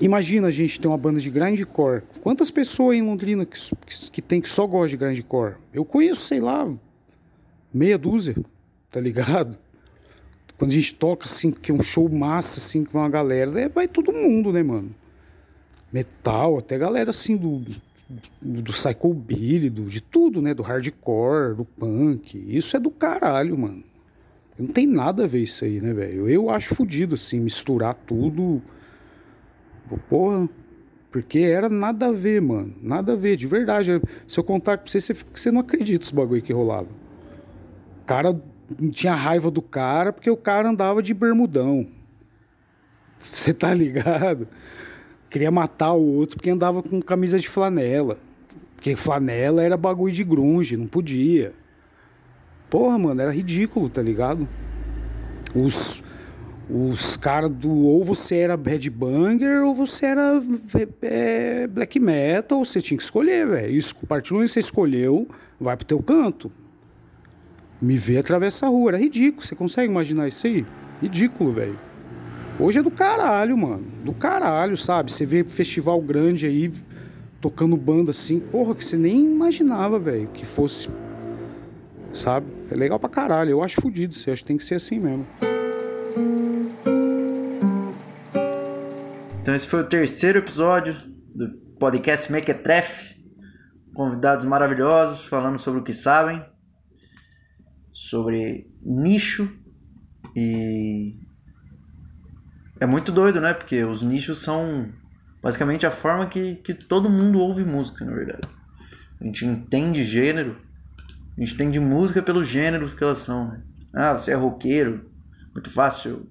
Imagina 0.00 0.48
a 0.48 0.50
gente 0.50 0.80
ter 0.80 0.88
uma 0.88 0.96
banda 0.96 1.20
de 1.20 1.30
grindcore. 1.30 2.02
Quantas 2.20 2.50
pessoas 2.50 2.96
em 2.96 3.02
Londrina 3.02 3.44
que, 3.44 3.58
que, 3.86 4.10
que 4.10 4.22
tem 4.22 4.40
que 4.40 4.48
só 4.48 4.66
gosta 4.66 4.88
de 4.90 4.96
grindcore? 4.96 5.56
Eu 5.72 5.84
conheço, 5.84 6.22
sei 6.22 6.40
lá, 6.40 6.72
meia 7.72 7.98
dúzia, 7.98 8.36
tá 8.90 9.00
ligado? 9.00 9.58
Quando 10.62 10.70
a 10.70 10.74
gente 10.74 10.94
toca, 10.94 11.26
assim, 11.26 11.50
que 11.50 11.72
é 11.72 11.74
um 11.74 11.82
show 11.82 12.08
massa, 12.08 12.60
assim, 12.60 12.84
com 12.84 12.98
uma 12.98 13.08
galera, 13.08 13.62
é, 13.62 13.68
vai 13.68 13.88
todo 13.88 14.12
mundo, 14.12 14.52
né, 14.52 14.62
mano? 14.62 14.94
Metal, 15.92 16.56
até 16.56 16.78
galera, 16.78 17.10
assim, 17.10 17.36
do, 17.36 17.58
do, 17.58 18.62
do 18.62 18.72
psychobilly, 18.72 19.68
do, 19.68 19.86
de 19.86 20.00
tudo, 20.00 20.40
né? 20.40 20.54
Do 20.54 20.62
hardcore, 20.62 21.56
do 21.56 21.64
punk. 21.64 22.40
Isso 22.46 22.76
é 22.76 22.78
do 22.78 22.92
caralho, 22.92 23.58
mano. 23.58 23.82
Não 24.56 24.68
tem 24.68 24.86
nada 24.86 25.24
a 25.24 25.26
ver 25.26 25.40
isso 25.40 25.64
aí, 25.64 25.80
né, 25.80 25.92
velho? 25.92 26.28
Eu 26.28 26.48
acho 26.48 26.76
fodido, 26.76 27.16
assim, 27.16 27.40
misturar 27.40 27.96
tudo. 27.96 28.62
Porra. 30.08 30.48
Porque 31.10 31.40
era 31.40 31.68
nada 31.68 32.06
a 32.06 32.12
ver, 32.12 32.40
mano. 32.40 32.72
Nada 32.80 33.14
a 33.14 33.16
ver, 33.16 33.36
de 33.36 33.48
verdade. 33.48 34.00
Se 34.28 34.38
eu 34.38 34.44
contar 34.44 34.78
pra 34.78 34.88
você, 34.88 35.00
você, 35.00 35.12
você 35.12 35.50
não 35.50 35.60
acredita 35.60 36.04
os 36.04 36.12
bagulho 36.12 36.40
que 36.40 36.52
rolava. 36.52 36.86
Cara 38.06 38.40
tinha 38.90 39.14
raiva 39.14 39.50
do 39.50 39.62
cara 39.62 40.12
porque 40.12 40.30
o 40.30 40.36
cara 40.36 40.68
andava 40.68 41.02
de 41.02 41.14
bermudão. 41.14 41.86
Você 43.18 43.54
tá 43.54 43.72
ligado? 43.72 44.48
Queria 45.30 45.50
matar 45.50 45.92
o 45.92 46.02
outro 46.02 46.36
porque 46.36 46.50
andava 46.50 46.82
com 46.82 47.00
camisa 47.00 47.38
de 47.38 47.48
flanela. 47.48 48.18
Porque 48.74 48.96
flanela 48.96 49.62
era 49.62 49.76
bagulho 49.76 50.12
de 50.12 50.24
grunge, 50.24 50.76
não 50.76 50.86
podia. 50.86 51.54
Porra, 52.68 52.98
mano, 52.98 53.20
era 53.20 53.30
ridículo, 53.30 53.88
tá 53.88 54.02
ligado? 54.02 54.48
Os, 55.54 56.02
os 56.68 57.16
caras 57.16 57.50
do. 57.50 57.70
Ou 57.70 58.02
você 58.02 58.36
era 58.36 58.56
headbanger 58.56 59.62
ou 59.62 59.74
você 59.74 60.06
era 60.06 60.42
é, 61.02 61.66
black 61.66 62.00
metal, 62.00 62.64
você 62.64 62.80
tinha 62.80 62.98
que 62.98 63.04
escolher, 63.04 63.46
velho. 63.46 63.74
Isso, 63.74 63.94
a 64.02 64.06
partir 64.06 64.30
do 64.30 64.34
momento 64.34 64.48
que 64.48 64.54
você 64.54 64.60
escolheu, 64.60 65.28
vai 65.60 65.76
pro 65.76 65.86
teu 65.86 66.02
canto. 66.02 66.50
Me 67.82 67.98
vê 67.98 68.16
atravessar 68.18 68.66
a 68.66 68.70
rua. 68.70 68.92
Era 68.92 68.98
ridículo. 68.98 69.44
Você 69.44 69.56
consegue 69.56 69.90
imaginar 69.90 70.28
isso 70.28 70.46
aí? 70.46 70.64
Ridículo, 71.02 71.52
velho. 71.52 71.78
Hoje 72.60 72.78
é 72.78 72.82
do 72.82 72.92
caralho, 72.92 73.58
mano. 73.58 73.84
Do 74.04 74.12
caralho, 74.12 74.76
sabe? 74.76 75.10
Você 75.10 75.26
vê 75.26 75.42
festival 75.42 76.00
grande 76.00 76.46
aí, 76.46 76.72
tocando 77.40 77.76
banda 77.76 78.12
assim, 78.12 78.38
porra, 78.38 78.76
que 78.76 78.84
você 78.84 78.96
nem 78.96 79.32
imaginava, 79.32 79.98
velho, 79.98 80.28
que 80.28 80.46
fosse. 80.46 80.88
Sabe? 82.14 82.46
É 82.70 82.74
legal 82.76 83.00
pra 83.00 83.08
caralho. 83.08 83.50
Eu 83.50 83.62
acho 83.64 83.80
fodido 83.80 84.14
isso. 84.14 84.30
Eu 84.30 84.34
acho 84.34 84.42
que 84.42 84.48
tem 84.48 84.56
que 84.56 84.64
ser 84.64 84.76
assim 84.76 85.00
mesmo. 85.00 85.26
Então 89.40 89.56
esse 89.56 89.66
foi 89.66 89.80
o 89.80 89.88
terceiro 89.88 90.38
episódio 90.38 90.94
do 91.34 91.48
podcast 91.80 92.30
Mequetrefe. 92.30 93.16
Convidados 93.92 94.44
maravilhosos 94.44 95.24
falando 95.24 95.58
sobre 95.58 95.80
o 95.80 95.82
que 95.82 95.92
sabem, 95.92 96.42
sobre 97.92 98.70
nicho 98.82 99.52
e 100.34 101.16
é 102.80 102.86
muito 102.86 103.12
doido, 103.12 103.40
né? 103.40 103.52
Porque 103.52 103.84
os 103.84 104.02
nichos 104.02 104.40
são 104.40 104.92
basicamente 105.42 105.86
a 105.86 105.90
forma 105.90 106.26
que, 106.26 106.56
que 106.56 106.74
todo 106.74 107.10
mundo 107.10 107.38
ouve 107.38 107.64
música, 107.64 108.04
na 108.04 108.12
verdade. 108.12 108.48
A 109.20 109.24
gente 109.24 109.44
entende 109.44 110.04
gênero, 110.04 110.56
a 111.36 111.40
gente 111.40 111.54
entende 111.54 111.78
música 111.78 112.22
pelos 112.22 112.48
gêneros 112.48 112.94
que 112.94 113.04
elas 113.04 113.18
são. 113.18 113.48
Né? 113.48 113.62
Ah, 113.94 114.12
você 114.14 114.32
é 114.32 114.34
roqueiro, 114.34 115.10
muito 115.52 115.70
fácil 115.70 116.28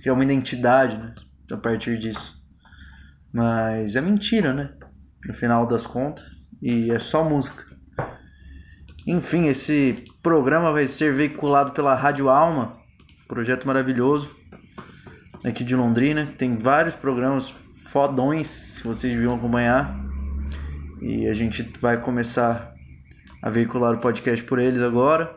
criar 0.00 0.14
uma 0.14 0.24
identidade 0.24 0.96
né? 0.96 1.14
a 1.50 1.56
partir 1.56 1.98
disso. 1.98 2.42
Mas 3.32 3.96
é 3.96 4.00
mentira, 4.00 4.52
né? 4.52 4.72
No 5.24 5.34
final 5.34 5.66
das 5.66 5.86
contas, 5.86 6.50
e 6.62 6.90
é 6.90 6.98
só 6.98 7.28
música. 7.28 7.64
Enfim, 9.06 9.46
esse 9.46 10.04
programa 10.26 10.72
vai 10.72 10.88
ser 10.88 11.14
veiculado 11.14 11.70
pela 11.70 11.94
Rádio 11.94 12.28
Alma, 12.28 12.80
projeto 13.28 13.64
maravilhoso 13.64 14.34
aqui 15.44 15.62
de 15.62 15.76
Londrina. 15.76 16.26
Tem 16.36 16.58
vários 16.58 16.96
programas 16.96 17.48
fodões 17.48 18.80
que 18.80 18.88
vocês 18.88 19.12
deviam 19.12 19.36
acompanhar. 19.36 19.96
E 21.00 21.28
a 21.28 21.32
gente 21.32 21.62
vai 21.80 22.00
começar 22.00 22.74
a 23.40 23.48
veicular 23.48 23.94
o 23.94 24.00
podcast 24.00 24.44
por 24.44 24.58
eles 24.58 24.82
agora. 24.82 25.32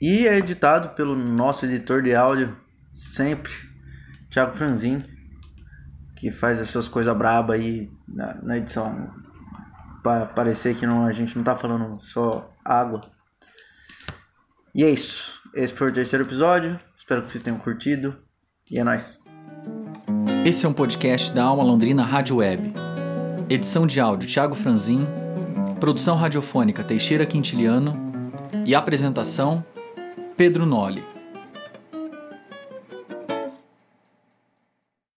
E 0.00 0.28
é 0.28 0.38
editado 0.38 0.90
pelo 0.90 1.16
nosso 1.16 1.66
editor 1.66 2.04
de 2.04 2.14
áudio, 2.14 2.56
sempre, 2.92 3.50
Thiago 4.30 4.54
Franzin, 4.54 5.02
que 6.14 6.30
faz 6.30 6.60
essas 6.60 6.86
coisas 6.86 7.16
braba 7.16 7.54
aí 7.54 7.90
na, 8.06 8.32
na 8.44 8.58
edição. 8.58 9.12
Para 10.04 10.26
parecer 10.26 10.76
que 10.76 10.86
não, 10.86 11.04
a 11.04 11.10
gente 11.10 11.36
não 11.36 11.42
tá 11.42 11.56
falando 11.56 12.00
só 12.00 12.48
água. 12.64 13.00
E 14.74 14.84
é 14.84 14.90
isso. 14.90 15.40
Esse 15.54 15.74
foi 15.74 15.88
o 15.88 15.92
terceiro 15.92 16.24
episódio. 16.24 16.78
Espero 16.96 17.22
que 17.22 17.30
vocês 17.30 17.42
tenham 17.42 17.58
curtido. 17.58 18.16
E 18.70 18.78
é 18.78 18.84
nóis. 18.84 19.18
Esse 20.46 20.64
é 20.64 20.68
um 20.68 20.72
podcast 20.72 21.32
da 21.32 21.44
Alma 21.44 21.64
Londrina 21.64 22.04
Rádio 22.04 22.36
Web. 22.36 22.72
Edição 23.48 23.86
de 23.86 23.98
áudio 23.98 24.28
Thiago 24.28 24.54
Franzin. 24.54 25.06
Produção 25.80 26.16
radiofônica 26.16 26.84
Teixeira 26.84 27.26
Quintiliano. 27.26 27.96
E 28.64 28.74
apresentação 28.74 29.64
Pedro 30.36 30.64
Noli. 30.64 31.09